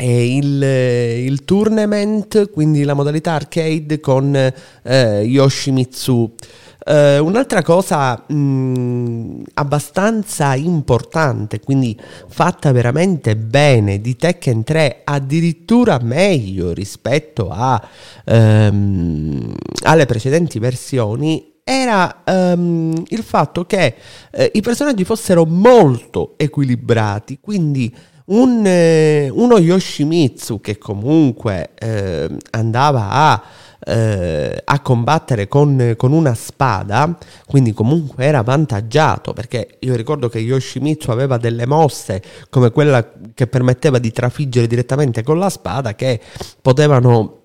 il, 0.00 0.60
il, 0.60 1.44
tournament, 1.44 2.50
quindi 2.50 2.82
la 2.82 2.94
modalità 2.94 3.34
arcade 3.34 4.00
con 4.00 4.34
eh, 4.34 5.20
Yoshimitsu. 5.20 6.34
Uh, 6.86 7.24
un'altra 7.24 7.62
cosa 7.62 8.24
mh, 8.26 9.42
abbastanza 9.54 10.54
importante, 10.54 11.58
quindi 11.60 11.98
fatta 12.28 12.72
veramente 12.72 13.36
bene 13.36 14.02
di 14.02 14.16
Tekken 14.16 14.62
3, 14.64 15.00
addirittura 15.04 15.98
meglio 16.02 16.74
rispetto 16.74 17.48
a, 17.50 17.82
um, 18.26 19.54
alle 19.84 20.04
precedenti 20.04 20.58
versioni, 20.58 21.52
era 21.64 22.22
um, 22.26 23.02
il 23.08 23.22
fatto 23.22 23.64
che 23.64 23.94
uh, 24.32 24.44
i 24.52 24.60
personaggi 24.60 25.04
fossero 25.04 25.46
molto 25.46 26.34
equilibrati, 26.36 27.38
quindi 27.40 27.90
un, 28.26 28.58
uh, 28.58 29.42
uno 29.42 29.58
Yoshimitsu 29.58 30.60
che 30.60 30.76
comunque 30.78 31.70
ehm, 31.78 32.36
andava 32.50 33.10
a 33.10 33.42
eh, 33.86 34.62
a 34.64 34.80
combattere 34.80 35.46
con, 35.46 35.94
con, 35.96 36.12
una 36.12 36.34
spada, 36.34 37.16
quindi 37.46 37.72
comunque 37.72 38.24
era 38.24 38.38
avvantaggiato 38.38 39.32
perché 39.32 39.76
io 39.80 39.94
ricordo 39.94 40.28
che 40.28 40.38
Yoshimitsu 40.38 41.10
aveva 41.10 41.36
delle 41.36 41.66
mosse 41.66 42.22
come 42.48 42.70
quella 42.70 43.12
che 43.34 43.46
permetteva 43.46 43.98
di 43.98 44.10
trafiggere 44.10 44.66
direttamente 44.66 45.22
con 45.22 45.38
la 45.38 45.50
spada 45.50 45.94
che 45.94 46.20
potevano 46.62 47.42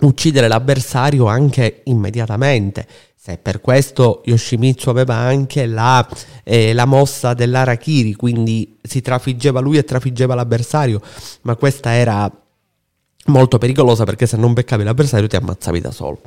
uccidere 0.00 0.48
l'avversario 0.48 1.26
anche 1.26 1.82
immediatamente. 1.84 2.86
Se 3.14 3.36
per 3.36 3.60
questo 3.60 4.22
Yoshimitsu 4.24 4.88
aveva 4.88 5.14
anche 5.14 5.66
la, 5.66 6.08
eh, 6.42 6.72
la 6.72 6.86
mossa 6.86 7.34
dell'Arakiri, 7.34 8.14
quindi 8.14 8.78
si 8.82 9.02
trafiggeva 9.02 9.60
lui 9.60 9.76
e 9.76 9.84
trafiggeva 9.84 10.34
l'avversario, 10.34 11.02
ma 11.42 11.54
questa 11.56 11.92
era 11.92 12.32
molto 13.26 13.58
pericolosa 13.58 14.04
perché 14.04 14.26
se 14.26 14.36
non 14.36 14.52
beccavi 14.52 14.84
l'avversario 14.84 15.26
ti 15.26 15.36
ammazzavi 15.36 15.80
da 15.80 15.90
solo. 15.90 16.20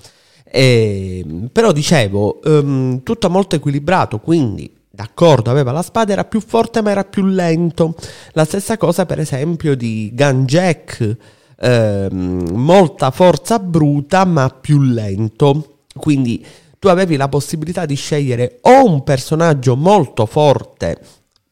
E, 0.43 1.25
però 1.51 1.71
dicevo, 1.71 2.39
um, 2.43 3.01
tutto 3.01 3.29
molto 3.29 3.55
equilibrato, 3.55 4.19
quindi 4.19 4.71
d'accordo, 4.89 5.49
aveva 5.49 5.71
la 5.71 5.81
spada, 5.81 6.13
era 6.13 6.25
più 6.25 6.39
forte 6.39 6.81
ma 6.81 6.91
era 6.91 7.03
più 7.03 7.25
lento. 7.25 7.95
La 8.33 8.45
stessa 8.45 8.77
cosa 8.77 9.05
per 9.05 9.19
esempio 9.19 9.75
di 9.75 10.11
Gunjack, 10.13 11.17
um, 11.61 12.49
molta 12.53 13.09
forza 13.09 13.57
bruta 13.57 14.25
ma 14.25 14.49
più 14.49 14.81
lento. 14.81 15.79
Quindi 15.95 16.45
tu 16.77 16.87
avevi 16.89 17.15
la 17.15 17.29
possibilità 17.29 17.85
di 17.85 17.95
scegliere 17.95 18.59
o 18.61 18.85
un 18.85 19.03
personaggio 19.03 19.75
molto 19.75 20.25
forte 20.25 20.99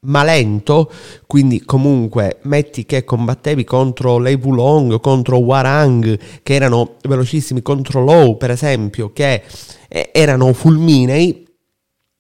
ma 0.04 0.24
lento, 0.24 0.92
quindi 1.28 1.64
comunque 1.64 2.40
metti 2.44 2.86
che 2.86 3.04
combattevi 3.04 3.64
contro 3.64 4.18
Lei 4.18 4.34
Wulong, 4.36 5.00
contro 5.00 5.38
Warang, 5.38 6.18
che 6.42 6.54
erano 6.54 6.96
velocissimi, 7.02 7.62
contro 7.62 8.04
Low 8.04 8.38
per 8.38 8.50
esempio, 8.50 9.12
che 9.14 9.44
eh, 9.88 10.10
erano 10.12 10.54
fulminei, 10.54 11.48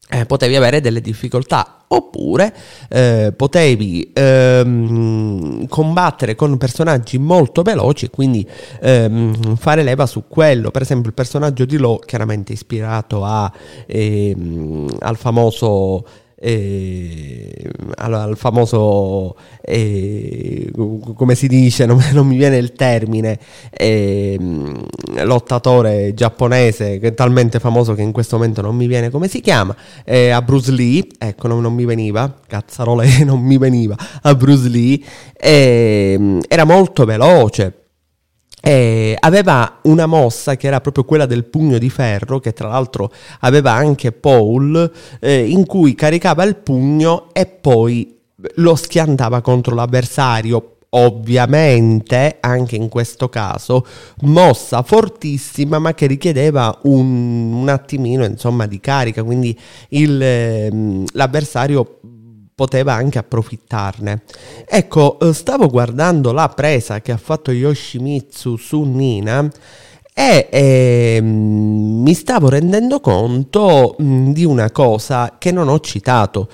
eh, 0.09 0.25
potevi 0.25 0.55
avere 0.55 0.81
delle 0.81 1.01
difficoltà. 1.01 1.77
Oppure 1.93 2.55
eh, 2.87 3.33
potevi 3.35 4.11
ehm, 4.13 5.67
combattere 5.67 6.35
con 6.35 6.57
personaggi 6.57 7.17
molto 7.17 7.63
veloci 7.63 8.05
e 8.05 8.09
quindi 8.09 8.47
ehm, 8.79 9.57
fare 9.57 9.83
leva 9.83 10.05
su 10.05 10.23
quello. 10.29 10.71
Per 10.71 10.83
esempio, 10.83 11.09
il 11.09 11.15
personaggio 11.15 11.65
di 11.65 11.75
Low, 11.75 11.99
chiaramente 11.99 12.53
ispirato 12.53 13.25
a, 13.25 13.51
ehm, 13.87 14.87
al 14.99 15.17
famoso 15.17 16.05
eh, 16.43 17.69
al, 17.97 18.33
famoso, 18.35 19.35
eh, 19.61 20.71
come 21.15 21.35
si 21.35 21.47
dice, 21.47 21.85
non, 21.87 22.03
non, 22.13 22.25
mi 22.25 22.35
viene 22.35 22.57
il 22.57 22.73
termine, 22.73 23.39
eh, 23.69 24.37
lottatore 25.23 26.13
giapponese 26.15 26.97
che 26.97 27.09
è 27.09 27.13
talmente 27.13 27.59
famoso 27.59 27.93
che 27.93 28.01
in 28.01 28.11
questo 28.11 28.37
momento 28.37 28.61
non 28.61 28.75
mi 28.75 28.87
viene 28.87 29.11
come 29.11 29.27
si 29.27 29.39
chiama, 29.39 29.75
a 30.05 30.41
Bruce 30.41 30.71
Lee, 30.71 31.05
ecco 31.17 31.47
non, 31.47 31.61
non 31.61 31.73
mi 31.73 31.85
veniva, 31.85 32.33
cazzarole 32.47 33.21
non 33.23 33.41
mi 33.41 33.57
veniva, 33.59 33.95
a 34.23 34.33
Bruce 34.33 34.67
Lee, 34.67 34.99
ehm, 35.37 36.39
era 36.47 36.65
molto 36.65 37.05
veloce 37.05 37.80
e 38.61 39.17
aveva 39.19 39.79
una 39.83 40.05
mossa 40.05 40.55
che 40.55 40.67
era 40.67 40.79
proprio 40.79 41.03
quella 41.03 41.25
del 41.25 41.45
pugno 41.45 41.79
di 41.79 41.89
ferro, 41.89 42.39
che 42.39 42.53
tra 42.53 42.67
l'altro 42.67 43.11
aveva 43.39 43.71
anche 43.71 44.11
Paul, 44.11 44.89
eh, 45.19 45.49
in 45.49 45.65
cui 45.65 45.95
caricava 45.95 46.43
il 46.43 46.55
pugno 46.55 47.29
e 47.33 47.47
poi 47.47 48.19
lo 48.55 48.75
schiantava 48.75 49.41
contro 49.41 49.75
l'avversario. 49.75 50.75
Ovviamente, 50.93 52.35
anche 52.41 52.75
in 52.75 52.89
questo 52.89 53.29
caso, 53.29 53.85
mossa 54.23 54.83
fortissima, 54.83 55.79
ma 55.79 55.93
che 55.93 56.05
richiedeva 56.05 56.77
un, 56.83 57.53
un 57.53 57.69
attimino 57.69 58.25
insomma, 58.25 58.67
di 58.67 58.81
carica, 58.81 59.23
quindi 59.23 59.57
il, 59.89 60.21
ehm, 60.21 61.05
l'avversario 61.13 61.99
poteva 62.53 62.93
anche 62.93 63.17
approfittarne. 63.17 64.23
Ecco, 64.67 65.19
eh, 65.19 65.33
stavo 65.33 65.67
guardando 65.67 66.31
la 66.31 66.49
presa 66.49 67.01
che 67.01 67.11
ha 67.11 67.17
fatto 67.17 67.51
Yoshimitsu 67.51 68.57
su 68.57 68.81
Nina 68.83 69.49
e 70.13 70.47
eh, 70.51 71.21
mi 71.21 72.13
stavo 72.13 72.49
rendendo 72.49 72.99
conto 72.99 73.95
di 73.97 74.43
una 74.43 74.69
cosa 74.71 75.35
che 75.37 75.51
non 75.51 75.69
ho 75.69 75.79
citato. 75.79 76.49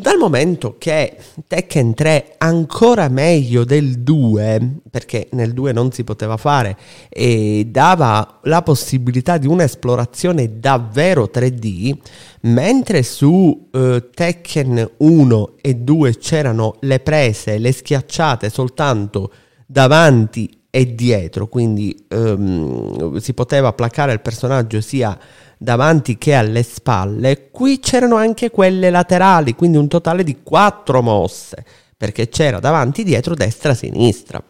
Dal 0.00 0.16
momento 0.16 0.76
che 0.78 1.16
Tekken 1.44 1.92
3 1.92 2.36
ancora 2.38 3.08
meglio 3.08 3.64
del 3.64 3.98
2, 3.98 4.76
perché 4.88 5.26
nel 5.32 5.52
2 5.52 5.72
non 5.72 5.90
si 5.90 6.04
poteva 6.04 6.36
fare, 6.36 6.76
e 7.08 7.66
dava 7.68 8.38
la 8.44 8.62
possibilità 8.62 9.38
di 9.38 9.48
un'esplorazione 9.48 10.60
davvero 10.60 11.28
3D, 11.34 11.98
mentre 12.42 13.02
su 13.02 13.70
eh, 13.72 14.08
Tekken 14.14 14.88
1 14.98 15.54
e 15.60 15.74
2 15.74 16.16
c'erano 16.16 16.76
le 16.82 17.00
prese, 17.00 17.58
le 17.58 17.72
schiacciate 17.72 18.50
soltanto 18.50 19.32
davanti 19.66 20.58
e 20.70 20.94
dietro, 20.94 21.48
quindi 21.48 22.06
ehm, 22.06 23.16
si 23.16 23.34
poteva 23.34 23.72
placare 23.72 24.12
il 24.12 24.20
personaggio 24.20 24.80
sia 24.80 25.18
davanti 25.58 26.16
che 26.16 26.34
alle 26.34 26.62
spalle, 26.62 27.50
qui 27.50 27.80
c'erano 27.80 28.16
anche 28.16 28.50
quelle 28.50 28.90
laterali, 28.90 29.54
quindi 29.54 29.76
un 29.76 29.88
totale 29.88 30.22
di 30.22 30.38
quattro 30.42 31.02
mosse, 31.02 31.64
perché 31.96 32.28
c'era 32.28 32.60
davanti, 32.60 33.02
dietro, 33.02 33.34
destra, 33.34 33.74
sinistra. 33.74 34.42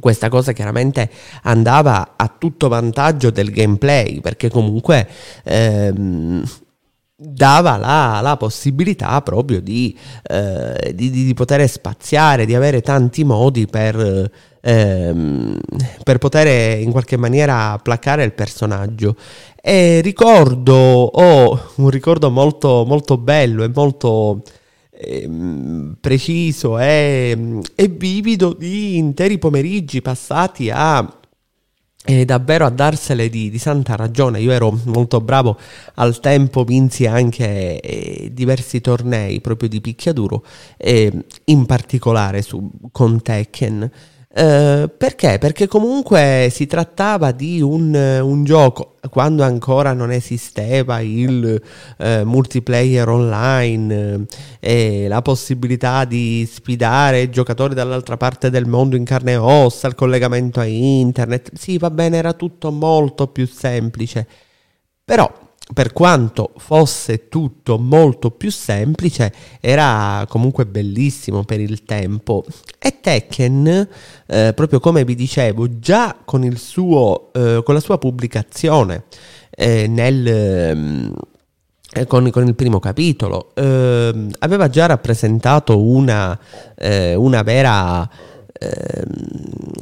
Questa 0.00 0.28
cosa 0.28 0.52
chiaramente 0.52 1.08
andava 1.42 2.14
a 2.16 2.32
tutto 2.36 2.68
vantaggio 2.68 3.30
del 3.30 3.50
gameplay, 3.50 4.20
perché 4.20 4.48
comunque 4.48 5.08
ehm, 5.44 6.42
dava 7.16 7.76
la, 7.76 8.20
la, 8.20 8.36
possibilità 8.36 9.22
proprio 9.22 9.60
di, 9.60 9.96
eh, 10.24 10.92
di, 10.94 11.10
di, 11.10 11.34
poter 11.34 11.68
spaziare, 11.68 12.44
di 12.44 12.54
avere 12.54 12.80
tanti 12.80 13.22
modi 13.24 13.66
per, 13.66 14.30
ehm, 14.60 15.58
per 16.02 16.18
poter 16.18 16.80
in 16.80 16.90
qualche 16.90 17.16
maniera 17.16 17.78
placare 17.78 18.24
il 18.24 18.32
personaggio. 18.32 19.16
E 19.62 20.00
ricordo, 20.00 20.74
ho 20.74 21.46
oh, 21.46 21.70
un 21.76 21.90
ricordo 21.90 22.30
molto, 22.30 22.84
molto 22.86 23.16
bello 23.16 23.62
e 23.64 23.70
molto 23.72 24.42
ehm, 24.90 25.96
preciso 26.00 26.78
e, 26.78 27.60
e, 27.74 27.88
vivido 27.88 28.52
di 28.52 28.96
interi 28.96 29.38
pomeriggi 29.38 30.02
passati 30.02 30.70
a 30.70 31.20
eh, 32.06 32.24
davvero 32.26 32.66
a 32.66 32.70
darsele 32.70 33.30
di, 33.30 33.50
di, 33.50 33.58
santa 33.58 33.96
ragione. 33.96 34.40
Io 34.40 34.52
ero 34.52 34.78
molto 34.84 35.20
bravo 35.20 35.58
al 35.94 36.20
tempo, 36.20 36.64
vinsi 36.64 37.06
anche 37.06 37.80
eh, 37.80 38.30
diversi 38.32 38.80
tornei 38.80 39.40
proprio 39.40 39.68
di 39.68 39.80
picchiaduro, 39.80 40.44
eh, 40.76 41.10
in 41.44 41.66
particolare 41.66 42.42
su, 42.42 42.70
con 42.92 43.22
Tekken. 43.22 43.90
Uh, 44.36 44.90
perché? 44.98 45.38
Perché 45.38 45.68
comunque 45.68 46.48
si 46.50 46.66
trattava 46.66 47.30
di 47.30 47.60
un, 47.60 47.94
un 47.94 48.42
gioco 48.42 48.96
quando 49.08 49.44
ancora 49.44 49.92
non 49.92 50.10
esisteva 50.10 50.98
il 50.98 51.62
uh, 51.98 52.04
multiplayer 52.24 53.08
online 53.08 54.26
e 54.58 55.06
la 55.06 55.22
possibilità 55.22 56.04
di 56.04 56.48
sfidare 56.50 57.30
giocatori 57.30 57.74
dall'altra 57.74 58.16
parte 58.16 58.50
del 58.50 58.66
mondo 58.66 58.96
in 58.96 59.04
carne 59.04 59.32
e 59.32 59.36
ossa, 59.36 59.86
il 59.86 59.94
collegamento 59.94 60.58
a 60.58 60.64
internet. 60.64 61.52
Sì, 61.54 61.78
va 61.78 61.90
bene, 61.90 62.16
era 62.16 62.32
tutto 62.32 62.72
molto 62.72 63.28
più 63.28 63.46
semplice. 63.46 64.26
Però 65.04 65.43
per 65.72 65.92
quanto 65.92 66.52
fosse 66.58 67.28
tutto 67.28 67.78
molto 67.78 68.30
più 68.30 68.50
semplice, 68.50 69.32
era 69.60 70.26
comunque 70.28 70.66
bellissimo 70.66 71.44
per 71.44 71.60
il 71.60 71.84
tempo. 71.84 72.44
E 72.78 73.00
Tekken, 73.00 73.88
eh, 74.26 74.52
proprio 74.54 74.80
come 74.80 75.04
vi 75.04 75.14
dicevo, 75.14 75.78
già 75.78 76.16
con, 76.24 76.48
suo, 76.56 77.32
eh, 77.32 77.62
con 77.64 77.74
la 77.74 77.80
sua 77.80 77.98
pubblicazione 77.98 79.04
eh, 79.50 79.86
nel 79.86 80.26
ehm, 80.26 81.14
eh, 81.92 82.06
con, 82.06 82.28
con, 82.30 82.46
il 82.46 82.54
primo 82.54 82.78
capitolo, 82.78 83.54
eh, 83.54 84.28
aveva 84.40 84.68
già 84.68 84.86
rappresentato 84.86 85.80
una, 85.80 86.38
eh, 86.76 87.14
una 87.14 87.42
vera 87.42 88.08
Ehm, 88.08 88.33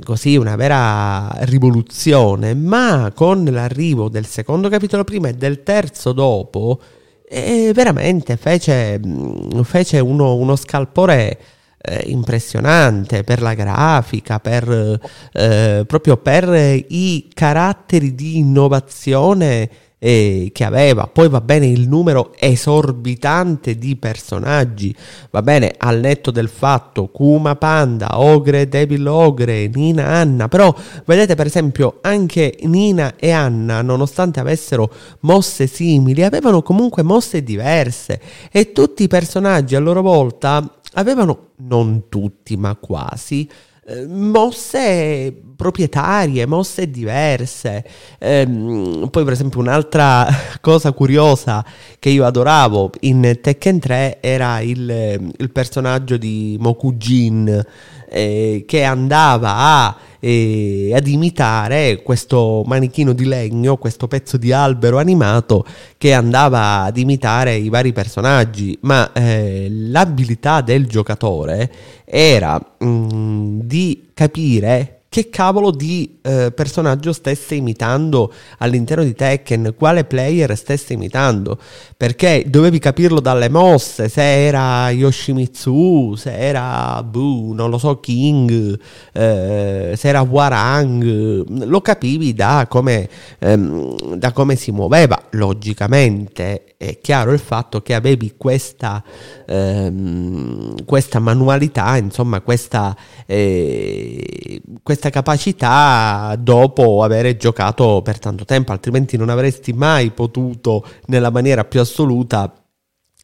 così 0.03 0.37
una 0.37 0.57
vera 0.57 1.31
rivoluzione, 1.41 2.55
ma 2.55 3.13
con 3.15 3.45
l'arrivo 3.45 4.09
del 4.09 4.27
secondo 4.27 4.69
capitolo 4.69 5.05
prima 5.05 5.29
e 5.29 5.35
del 5.35 5.63
terzo 5.63 6.13
dopo, 6.13 6.81
eh, 7.29 7.73
veramente 7.75 8.37
fece, 8.37 8.99
mm, 8.99 9.61
fece 9.63 10.01
uno, 10.01 10.35
uno 10.35 10.57
scalpore 10.57 11.39
eh, 11.79 12.05
impressionante 12.07 13.25
per 13.25 13.43
la 13.43 13.55
grafica, 13.55 14.39
per, 14.39 15.01
eh, 15.33 15.85
proprio 15.87 16.17
per 16.19 16.85
i 16.89 17.29
caratteri 17.33 18.15
di 18.15 18.39
innovazione 18.39 19.69
eh, 20.05 20.51
che 20.53 20.65
aveva. 20.65 21.07
Poi 21.07 21.29
va 21.29 21.41
bene 21.41 21.67
il 21.67 21.87
numero 21.87 22.35
esorbitante 22.37 23.79
di 23.79 23.95
personaggi, 23.95 24.93
va 25.31 25.43
bene 25.43 25.75
al 25.79 26.01
netto 26.01 26.33
del 26.33 26.49
fatto 26.49 27.07
Kuma 27.07 27.55
Panda, 27.55 28.19
Ogre, 28.19 28.69
Devil 28.69 29.07
Ogre, 29.07 29.69
Nina 29.69 30.09
Anna, 30.09 30.49
però 30.49 30.75
vedete 31.05 31.37
per 31.37 31.47
esempio 31.47 31.99
anche 32.01 32.59
Nina 32.63 33.15
e 33.17 33.31
Anna, 33.31 33.81
nonostante 33.81 34.41
avessero 34.41 34.93
mosse 35.21 35.69
simili, 35.69 36.25
avevano 36.25 36.63
comunque 36.63 37.05
mosse 37.05 37.45
diverse. 37.45 38.21
E 38.51 38.73
tutti 38.73 39.05
i 39.05 39.09
personaggi 39.09 39.77
a 39.77 39.81
loro 39.81 40.03
volta 40.03 40.79
avevano, 40.95 41.51
non 41.59 42.09
tutti 42.09 42.57
ma 42.57 42.75
quasi, 42.75 43.49
eh, 43.85 44.07
mosse 44.07 45.35
proprietarie, 45.57 46.47
mosse 46.47 46.89
diverse. 46.89 47.85
Ehm, 48.19 49.09
poi, 49.11 49.25
per 49.25 49.33
esempio, 49.33 49.59
un'altra 49.59 50.27
cosa 50.61 50.93
curiosa 50.93 51.65
che 51.99 52.11
io 52.11 52.25
adoravo 52.25 52.91
in 53.01 53.39
Tekken 53.41 53.79
3 53.81 54.19
era 54.21 54.61
il, 54.61 55.33
il 55.37 55.51
personaggio 55.51 56.17
di 56.17 56.57
Mokujin 56.61 57.65
eh, 58.13 58.65
che 58.67 58.85
andava 58.85 59.57
a 59.57 59.97
eh, 60.25 60.93
ad 60.95 61.09
imitare 61.09 62.01
questo 62.03 62.63
manichino 62.65 63.13
di 63.13 63.25
legno, 63.25 63.77
questo 63.77 64.07
pezzo 64.07 64.37
di 64.37 64.53
albero 64.53 64.99
animato 64.99 65.67
che 65.99 66.13
andava 66.13 66.83
ad 66.83 66.97
imitare 66.97 67.57
i 67.57 67.69
vari 67.69 67.93
personaggi, 67.93 68.79
ma 68.83 69.13
eh, 69.13 69.67
l'abilità 69.69 70.61
del 70.61 70.87
giocatore 70.87 71.73
era 72.05 72.57
mh, 72.79 72.87
mm, 72.87 73.61
di 73.63 74.11
capire 74.15 75.02
che 75.13 75.29
cavolo 75.29 75.71
di 75.71 76.21
eh, 76.23 76.53
personaggio 76.53 77.13
stesse 77.13 77.55
imitando 77.55 78.33
all'interno 78.61 79.05
di 79.05 79.15
Tekken, 79.15 79.75
quale 79.77 80.05
player 80.05 80.57
stesse 80.57 80.95
imitando, 80.95 81.59
perché 81.99 82.45
dovevi 82.47 82.79
capirlo 82.79 83.21
dalle 83.21 83.51
mosse, 83.51 84.09
se 84.09 84.23
era 84.23 84.89
Yoshimitsu, 84.89 86.15
se 86.17 86.35
era 86.35 87.03
Boo, 87.03 87.53
non 87.53 87.69
lo 87.69 87.77
so, 87.77 88.01
King, 88.01 88.81
eh, 89.13 89.93
se 89.95 90.09
era 90.09 90.23
Warang, 90.23 91.65
lo 91.67 91.83
capivi 91.83 92.33
da 92.33 92.65
come, 92.67 93.07
ehm, 93.39 94.15
da 94.15 94.33
come 94.33 94.57
si 94.57 94.71
muoveva, 94.71 95.25
logicamente 95.33 96.73
è 96.79 96.99
chiaro 97.01 97.33
il 97.33 97.39
fatto 97.39 97.83
che 97.83 97.95
avevi 97.95 98.35
questa, 98.39 99.05
ehm, 99.47 100.85
questa 100.87 101.19
manualità, 101.19 101.97
insomma 101.99 102.41
questa, 102.41 102.97
eh, 103.27 104.61
questa 104.83 105.02
questa 105.03 105.11
capacità 105.11 106.37
dopo 106.39 107.03
aver 107.03 107.37
giocato 107.37 108.03
per 108.05 108.21
tanto 108.21 108.45
tempo, 108.45 108.71
altrimenti 108.71 109.17
non 109.17 109.31
avresti 109.31 109.73
mai 109.73 110.11
potuto 110.11 110.85
nella 111.07 111.31
maniera 111.31 111.65
più 111.65 111.81
assoluta 111.81 112.53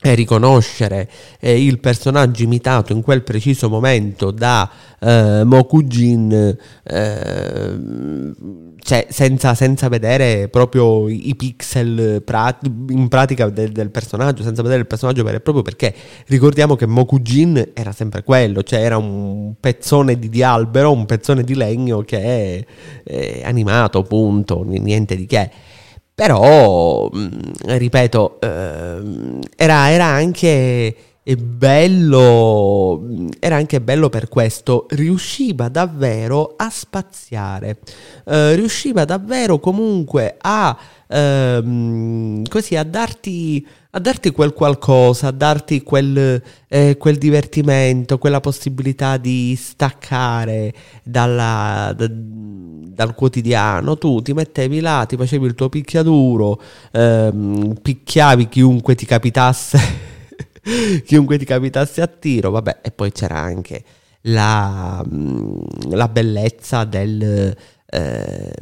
e 0.01 0.15
riconoscere 0.15 1.09
eh, 1.41 1.61
il 1.61 1.81
personaggio 1.81 2.45
imitato 2.45 2.93
in 2.93 3.03
quel 3.03 3.25
preciso 3.25 3.69
momento 3.69 4.31
da 4.31 4.71
eh, 5.01 5.43
Mokujin 5.43 6.57
eh, 6.85 7.79
cioè, 8.81 9.07
senza, 9.11 9.55
senza, 9.55 9.89
vedere 9.89 10.49
proprio 10.49 11.09
i, 11.09 11.35
pixel 11.37 12.23
prat- 12.23 12.65
in 12.91 13.09
pratica 13.09 13.49
del, 13.49 13.73
del, 13.73 13.91
personaggio, 13.91 14.45
senza 14.45 14.63
vedere 14.63 14.81
il 14.81 14.87
personaggio 14.87 15.25
vero 15.25 15.39
e 15.39 15.41
proprio 15.41 15.65
perché 15.65 15.93
ricordiamo 16.27 16.77
che 16.77 16.87
Mokujin 16.87 17.73
era 17.75 17.91
sempre 17.91 18.23
quello, 18.23 18.63
cioè 18.63 18.81
era 18.81 18.97
un 18.97 19.55
pezzone 19.59 20.17
di, 20.17 20.29
di 20.29 20.45
albero, 20.45 20.93
un 20.93 21.07
pezzone 21.07 21.43
di 21.43 21.57
legno 21.57 22.03
che 22.03 22.23
è, 22.23 22.65
è 23.03 23.43
animato, 23.43 24.05
punto, 24.05 24.63
niente 24.65 25.17
di 25.17 25.27
che. 25.27 25.51
Però, 26.19 27.09
mm, 27.15 27.29
ripeto, 27.79 28.41
eh, 28.41 29.39
era, 29.55 29.89
era 29.89 30.07
anche 30.07 30.93
bello, 31.37 33.07
era 33.39 33.57
anche 33.57 33.81
bello 33.81 34.09
per 34.09 34.29
questo, 34.29 34.87
riusciva 34.91 35.69
davvero 35.69 36.55
a 36.57 36.71
spaziare, 36.71 37.79
eh, 38.25 38.55
riusciva 38.55 39.05
davvero 39.05 39.59
comunque 39.59 40.37
a, 40.39 40.77
ehm, 41.07 42.45
così, 42.49 42.77
a 42.77 42.85
darti 42.85 43.67
a 43.91 44.01
darti 44.01 44.31
quel 44.33 44.53
qualcosa, 44.53 45.29
a 45.29 45.31
darti 45.31 45.83
quel, 45.83 46.43
eh, 46.69 46.97
quel 46.99 47.17
divertimento, 47.17 48.19
quella 48.19 48.41
possibilità 48.41 49.17
di 49.17 49.57
staccare 49.57 50.75
dalla, 51.03 51.95
da, 51.97 52.07
dal 52.09 53.15
quotidiano. 53.15 53.97
Tu 53.97 54.21
ti 54.21 54.35
mettevi 54.35 54.81
là, 54.81 55.05
ti 55.07 55.17
facevi 55.17 55.47
il 55.47 55.55
tuo 55.55 55.69
picchiaduro, 55.69 56.61
ehm, 56.93 57.75
picchiavi 57.81 58.49
chiunque 58.49 58.95
ti 58.95 59.07
capitasse 59.07 59.79
chiunque 61.05 61.39
ti 61.39 61.45
capitasse 61.45 62.01
a 62.01 62.07
tiro, 62.07 62.51
vabbè, 62.51 62.79
e 62.83 62.91
poi 62.91 63.13
c'era 63.13 63.39
anche 63.39 63.85
la, 64.23 65.05
mm, 65.07 65.61
la 65.91 66.09
bellezza 66.09 66.85
del... 66.85 67.57
Eh, 67.91 68.53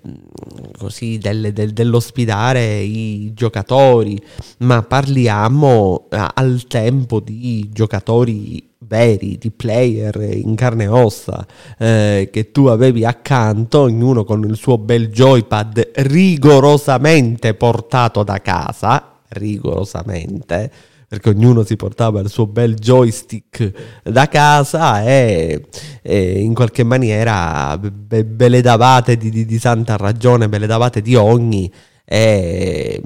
così 0.78 1.18
del, 1.18 1.52
del, 1.52 1.72
dell'ospitare 1.72 2.76
i 2.76 3.32
giocatori, 3.34 4.16
ma 4.58 4.82
parliamo 4.82 6.06
eh, 6.12 6.28
al 6.34 6.64
tempo 6.68 7.18
di 7.18 7.68
giocatori 7.72 8.74
veri, 8.86 9.36
di 9.38 9.50
player 9.50 10.16
in 10.32 10.54
carne 10.54 10.84
e 10.84 10.88
ossa 10.88 11.46
eh, 11.78 12.28
che 12.32 12.52
tu 12.52 12.66
avevi 12.66 13.04
accanto, 13.04 13.80
ognuno 13.80 14.24
con 14.24 14.44
il 14.44 14.56
suo 14.56 14.78
bel 14.78 15.08
joypad 15.08 15.90
rigorosamente 15.96 17.54
portato 17.54 18.22
da 18.22 18.40
casa, 18.40 19.20
rigorosamente 19.28 20.70
perché 21.08 21.28
ognuno 21.28 21.62
si 21.64 21.76
portava 21.76 22.20
il 22.20 22.28
suo 22.28 22.46
bel 22.46 22.74
joystick 22.74 24.00
da 24.02 24.26
casa 24.28 25.04
e, 25.04 25.66
e 26.02 26.40
in 26.40 26.52
qualche 26.52 26.82
maniera 26.82 27.78
ve, 27.80 28.24
ve 28.28 28.48
le 28.48 28.60
davate 28.60 29.16
di, 29.16 29.30
di, 29.30 29.46
di, 29.46 29.58
santa 29.58 29.96
ragione, 29.96 30.48
ve 30.48 30.58
le 30.58 30.66
davate 30.66 31.00
di 31.02 31.14
ogni. 31.14 31.72
E, 32.08 33.02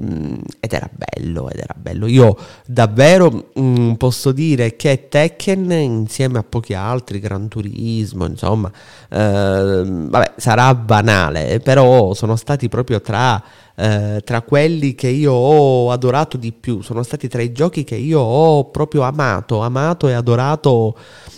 ed 0.59 0.73
era 0.73 0.87
bello, 0.91 1.49
ed 1.49 1.57
era 1.57 1.73
bello. 1.75 2.05
Io 2.05 2.37
davvero 2.67 3.49
mh, 3.53 3.61
mm, 3.61 3.93
posso 3.93 4.31
dire 4.31 4.75
che 4.75 5.07
Tekken 5.09 5.71
insieme 5.71 6.37
a 6.37 6.43
pochi 6.43 6.75
altri, 6.75 7.19
Gran 7.19 7.47
Turismo, 7.47 8.25
insomma, 8.25 8.71
eh, 9.09 9.83
vabbè, 9.85 10.33
sarà 10.37 10.73
banale, 10.75 11.59
però 11.61 12.13
sono 12.13 12.35
stati 12.35 12.69
proprio 12.69 13.01
tra 13.01 13.43
eh, 13.81 14.21
tra 14.23 14.43
quelli 14.43 14.93
che 14.93 15.07
io 15.07 15.33
ho 15.33 15.89
adorato 15.89 16.37
di 16.37 16.51
più, 16.51 16.81
sono 16.81 17.01
stati 17.01 17.27
tra 17.27 17.41
i 17.41 17.51
giochi 17.51 17.83
che 17.83 17.95
io 17.95 18.19
ho 18.19 18.69
proprio 18.69 19.01
amato, 19.01 19.61
amato 19.61 20.07
e 20.07 20.13
adorato 20.13 20.95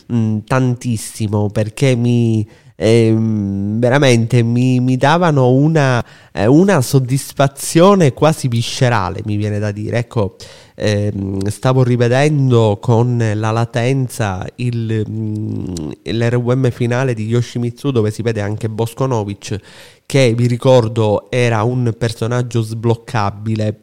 mh, 0.08 0.40
tantissimo 0.40 1.50
perché 1.50 1.96
mi, 1.96 2.46
eh, 2.76 3.14
veramente 3.18 4.42
mi, 4.44 4.80
mi 4.80 4.98
davano 4.98 5.52
una, 5.52 6.04
eh, 6.32 6.46
una, 6.48 6.82
soddisfazione 6.82 8.14
quasi 8.14 8.48
viscerale, 8.48 9.22
mi 9.26 9.36
viene 9.36 9.60
da 9.60 9.72
dire. 9.72 10.00
Ecco, 10.00 10.36
ehm, 10.76 11.46
stavo 11.48 11.84
rivedendo 11.84 12.80
con 12.82 13.18
la 13.36 13.52
latenza 13.52 14.46
il, 14.56 15.06
mm, 15.08 15.66
l'RWM 16.04 16.72
finale 16.72 17.14
di 17.14 17.28
Yoshimitsu 17.28 17.92
dove 17.92 18.12
si 18.12 18.22
vede 18.22 18.42
anche 18.42 18.70
Boskonovic 18.70 19.60
che 20.06 20.34
vi 20.36 20.48
ricordo 20.48 21.32
era 21.32 21.64
un 21.64 21.94
personaggio 21.98 22.62
sbloccabile 22.62 23.83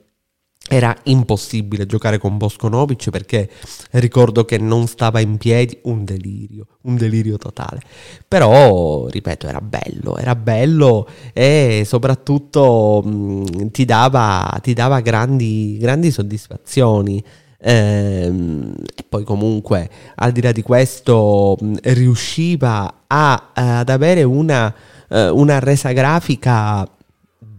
era 0.73 0.97
impossibile 1.05 1.85
giocare 1.85 2.19
con 2.19 2.37
Boskonovic 2.37 3.11
perché 3.11 3.51
ricordo 3.91 4.45
che 4.45 4.57
non 4.57 4.87
stava 4.87 5.19
in 5.19 5.37
piedi, 5.37 5.77
un 5.83 6.05
delirio, 6.05 6.65
un 6.83 6.95
delirio 6.95 7.39
totale. 7.39 7.81
Però, 8.29 9.09
ripeto, 9.09 9.49
era 9.49 9.61
bello, 9.61 10.17
era 10.17 10.37
bello 10.37 11.09
e 11.33 11.83
soprattutto 11.85 13.03
mh, 13.05 13.73
ti 13.73 13.85
dava, 13.85 14.61
ti 14.63 14.73
dava 14.73 15.01
grandi, 15.01 15.77
grandi 15.77 16.13
soddisfazioni. 16.13 17.21
Ehm, 17.63 18.73
e 18.95 19.05
poi 19.09 19.25
comunque 19.25 19.91
al 20.15 20.31
di 20.31 20.41
là 20.41 20.53
di 20.53 20.63
questo 20.63 21.57
mh, 21.61 21.75
riusciva 21.83 23.03
a, 23.09 23.51
ad 23.53 23.89
avere 23.89 24.23
una, 24.23 24.73
uh, 25.09 25.37
una 25.37 25.59
resa 25.59 25.91
grafica 25.91 26.89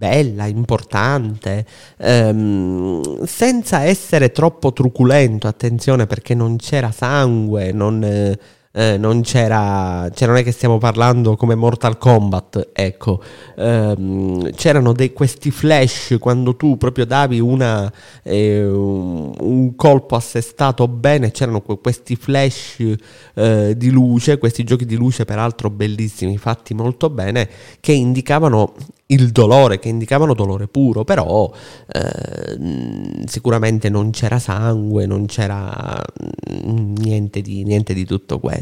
bella, 0.01 0.47
importante, 0.47 1.63
ehm, 1.97 3.23
senza 3.25 3.83
essere 3.83 4.31
troppo 4.31 4.73
truculento, 4.73 5.47
attenzione 5.47 6.07
perché 6.07 6.33
non 6.33 6.57
c'era 6.57 6.89
sangue, 6.89 7.71
non... 7.71 8.03
Eh, 8.03 8.39
eh, 8.73 8.97
non 8.97 9.21
c'era, 9.21 10.09
cioè 10.13 10.27
non 10.27 10.37
è 10.37 10.43
che 10.43 10.51
stiamo 10.51 10.77
parlando 10.77 11.35
come 11.35 11.55
Mortal 11.55 11.97
Kombat, 11.97 12.69
ecco, 12.71 13.21
ehm, 13.57 14.51
c'erano 14.51 14.93
dei, 14.93 15.11
questi 15.11 15.51
flash 15.51 16.15
quando 16.19 16.55
tu 16.55 16.77
proprio 16.77 17.05
davi 17.05 17.39
una, 17.39 17.91
eh, 18.23 18.65
un, 18.65 19.75
colpo 19.75 20.15
assestato 20.15 20.87
bene, 20.87 21.31
c'erano 21.31 21.61
questi 21.61 22.15
flash 22.15 22.95
eh, 23.33 23.73
di 23.75 23.89
luce, 23.89 24.37
questi 24.37 24.63
giochi 24.63 24.85
di 24.85 24.95
luce 24.95 25.25
peraltro 25.25 25.69
bellissimi, 25.69 26.37
fatti 26.37 26.73
molto 26.73 27.09
bene, 27.09 27.49
che 27.79 27.91
indicavano 27.91 28.73
il 29.11 29.29
dolore, 29.31 29.79
che 29.79 29.89
indicavano 29.89 30.33
dolore 30.33 30.67
puro, 30.67 31.03
però 31.03 31.51
eh, 31.87 33.25
sicuramente 33.25 33.89
non 33.89 34.11
c'era 34.11 34.39
sangue, 34.39 35.05
non 35.05 35.25
c'era 35.25 36.01
niente 36.61 37.41
di, 37.41 37.63
niente 37.63 37.93
di 37.93 38.05
tutto 38.05 38.39
questo. 38.39 38.60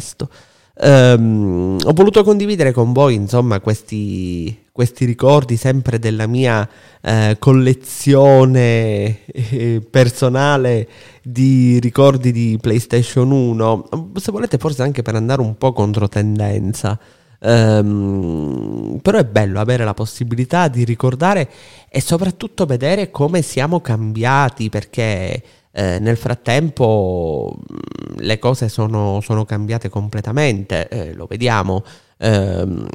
Um, 0.81 1.77
ho 1.83 1.91
voluto 1.91 2.23
condividere 2.23 2.71
con 2.71 2.93
voi, 2.93 3.13
insomma, 3.13 3.59
questi, 3.59 4.65
questi 4.71 5.03
ricordi 5.03 5.57
sempre 5.57 5.99
della 5.99 6.25
mia 6.25 6.67
eh, 7.01 7.35
collezione 7.37 9.25
eh, 9.25 9.81
personale 9.89 10.87
di 11.21 11.79
ricordi 11.79 12.31
di 12.31 12.57
PlayStation 12.61 13.29
1. 13.29 13.89
Se 14.15 14.31
volete, 14.31 14.57
forse 14.57 14.83
anche 14.83 15.01
per 15.01 15.15
andare 15.15 15.41
un 15.41 15.57
po' 15.57 15.73
contro 15.73 16.07
tendenza. 16.07 16.97
Um, 17.41 18.99
però 19.01 19.17
è 19.17 19.23
bello 19.23 19.61
avere 19.61 19.85
la 19.85 19.93
possibilità 19.93 20.67
di 20.67 20.83
ricordare 20.83 21.49
e 21.89 22.01
soprattutto 22.01 22.65
vedere 22.65 23.11
come 23.11 23.41
siamo 23.41 23.79
cambiati 23.79 24.67
perché 24.69 25.41
eh, 25.79 25.97
nel 25.99 26.17
frattempo 26.17 27.55
mm, 27.57 28.17
le 28.17 28.37
cose 28.37 28.67
sono, 28.67 29.21
sono 29.21 29.45
cambiate 29.45 29.87
completamente, 29.87 30.89
eh, 30.89 31.13
lo 31.13 31.25
vediamo. 31.25 31.83
Um, 32.21 32.85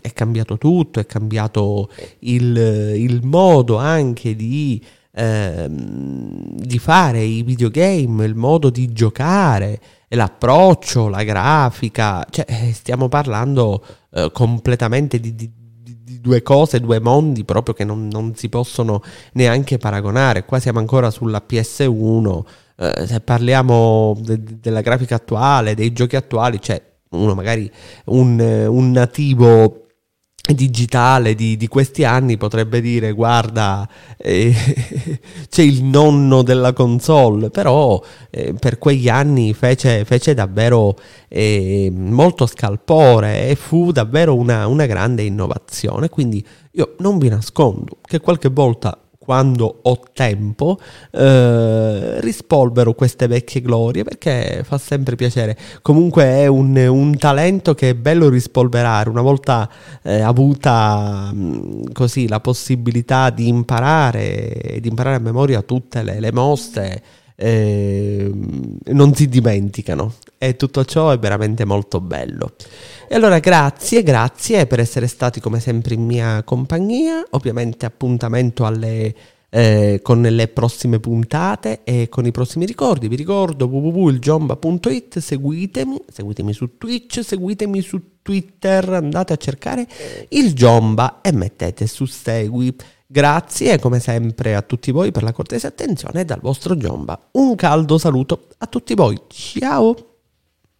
è 0.00 0.12
cambiato 0.12 0.56
tutto, 0.58 1.00
è 1.00 1.06
cambiato 1.06 1.90
il, 2.20 2.56
il 2.56 3.20
modo 3.24 3.78
anche 3.78 4.36
di, 4.36 4.80
ehm, 5.10 6.54
di 6.60 6.78
fare 6.78 7.20
i 7.20 7.42
videogame, 7.42 8.24
il 8.24 8.36
modo 8.36 8.70
di 8.70 8.92
giocare 8.92 9.80
l'approccio, 10.10 11.08
la 11.08 11.24
grafica, 11.24 12.24
cioè 12.30 12.44
eh, 12.48 12.72
stiamo 12.72 13.08
parlando 13.08 13.84
eh, 14.12 14.30
completamente 14.32 15.18
di, 15.18 15.34
di, 15.34 15.50
di, 16.04 16.20
due 16.20 16.42
cose, 16.42 16.80
due 16.80 17.00
mondi 17.00 17.44
proprio 17.44 17.74
che 17.74 17.84
non, 17.84 18.08
non, 18.08 18.34
si 18.34 18.48
possono 18.48 19.02
neanche 19.32 19.78
paragonare. 19.78 20.44
Qua 20.44 20.58
siamo 20.58 20.78
ancora 20.78 21.10
sulla 21.10 21.42
PS1, 21.48 22.42
eh, 22.76 23.06
se 23.06 23.20
parliamo 23.20 24.16
de, 24.20 24.40
della 24.60 24.82
grafica 24.82 25.16
attuale, 25.16 25.74
dei 25.74 25.92
giochi 25.92 26.16
attuali, 26.16 26.60
cioè 26.60 26.82
uno 27.10 27.34
magari 27.34 27.70
un, 28.06 28.38
un 28.68 28.90
nativo 28.90 29.83
digitale 30.52 31.34
di, 31.34 31.56
di, 31.56 31.68
questi 31.68 32.04
anni 32.04 32.36
potrebbe 32.36 32.82
dire 32.82 33.12
guarda 33.12 33.88
eh, 34.18 34.52
c'è 35.48 35.62
il 35.62 35.82
nonno 35.82 36.42
della 36.42 36.74
console 36.74 37.48
però 37.48 37.98
eh, 38.28 38.52
per 38.52 38.78
quegli 38.78 39.08
anni 39.08 39.54
fece, 39.54 40.04
fece 40.04 40.34
davvero 40.34 40.98
eh, 41.28 41.90
molto 41.94 42.46
scalpore 42.46 43.48
e 43.48 43.54
fu 43.54 43.90
davvero 43.90 44.36
una, 44.36 44.66
una 44.66 44.86
grande 44.86 45.22
innovazione. 45.22 46.08
Quindi 46.08 46.44
io 46.72 46.94
non 46.98 47.18
vi 47.18 47.28
nascondo 47.28 47.98
che 48.02 48.20
qualche 48.20 48.48
volta 48.48 49.03
quando 49.24 49.78
ho 49.82 50.00
tempo, 50.12 50.78
eh, 51.10 52.20
rispolvero 52.20 52.92
queste 52.92 53.26
vecchie 53.26 53.62
glorie 53.62 54.04
perché 54.04 54.62
fa 54.64 54.76
sempre 54.76 55.16
piacere. 55.16 55.56
Comunque 55.80 56.24
è 56.24 56.46
un, 56.46 56.76
un 56.76 57.16
talento 57.16 57.74
che 57.74 57.90
è 57.90 57.94
bello 57.94 58.28
rispolverare. 58.28 59.08
Una 59.08 59.22
volta 59.22 59.66
eh, 60.02 60.20
avuta 60.20 61.30
mh, 61.32 61.38
mm, 61.38 61.82
così 61.94 62.28
la 62.28 62.40
possibilità 62.40 63.30
di 63.30 63.48
imparare, 63.48 64.76
di 64.80 64.88
imparare 64.88 65.16
a 65.16 65.20
memoria 65.20 65.62
tutte 65.62 66.02
le, 66.02 66.20
le 66.20 66.32
mosse. 66.32 67.02
Eh, 67.36 68.30
non 68.84 69.12
si 69.14 69.28
dimenticano 69.28 70.14
e 70.38 70.54
tutto 70.56 70.84
ciò 70.84 71.10
è 71.10 71.18
veramente 71.18 71.64
molto 71.64 72.00
bello. 72.00 72.52
E 73.08 73.14
allora 73.14 73.38
grazie, 73.38 74.02
grazie 74.02 74.66
per 74.66 74.80
essere 74.80 75.06
stati 75.06 75.40
come 75.40 75.60
sempre 75.60 75.94
in 75.94 76.04
mia 76.04 76.42
compagnia, 76.42 77.24
ovviamente 77.30 77.86
appuntamento 77.86 78.64
alle, 78.64 79.14
eh, 79.50 80.00
con 80.02 80.22
le 80.22 80.48
prossime 80.48 80.98
puntate 80.98 81.80
e 81.84 82.08
con 82.08 82.26
i 82.26 82.32
prossimi 82.32 82.66
ricordi. 82.66 83.06
Vi 83.06 83.16
ricordo 83.16 83.66
www.ilgiomba.it, 83.66 85.18
seguitemi, 85.18 86.00
seguitemi 86.10 86.52
su 86.52 86.76
Twitch, 86.76 87.22
seguitemi 87.22 87.80
su 87.80 88.00
Twitter, 88.22 88.88
andate 88.94 89.32
a 89.32 89.36
cercare 89.36 89.86
il 90.30 90.54
Giomba 90.54 91.20
e 91.20 91.30
mettete 91.32 91.86
su 91.86 92.06
segui. 92.06 92.74
Grazie 93.06 93.78
come 93.78 94.00
sempre 94.00 94.56
a 94.56 94.62
tutti 94.62 94.90
voi 94.90 95.12
per 95.12 95.22
la 95.22 95.32
cortese 95.32 95.68
attenzione 95.68 96.24
dal 96.24 96.40
vostro 96.40 96.76
Giomba. 96.76 97.28
Un 97.32 97.54
caldo 97.54 97.96
saluto 97.98 98.48
a 98.58 98.66
tutti 98.66 98.94
voi. 98.94 99.20
Ciao! 99.28 100.13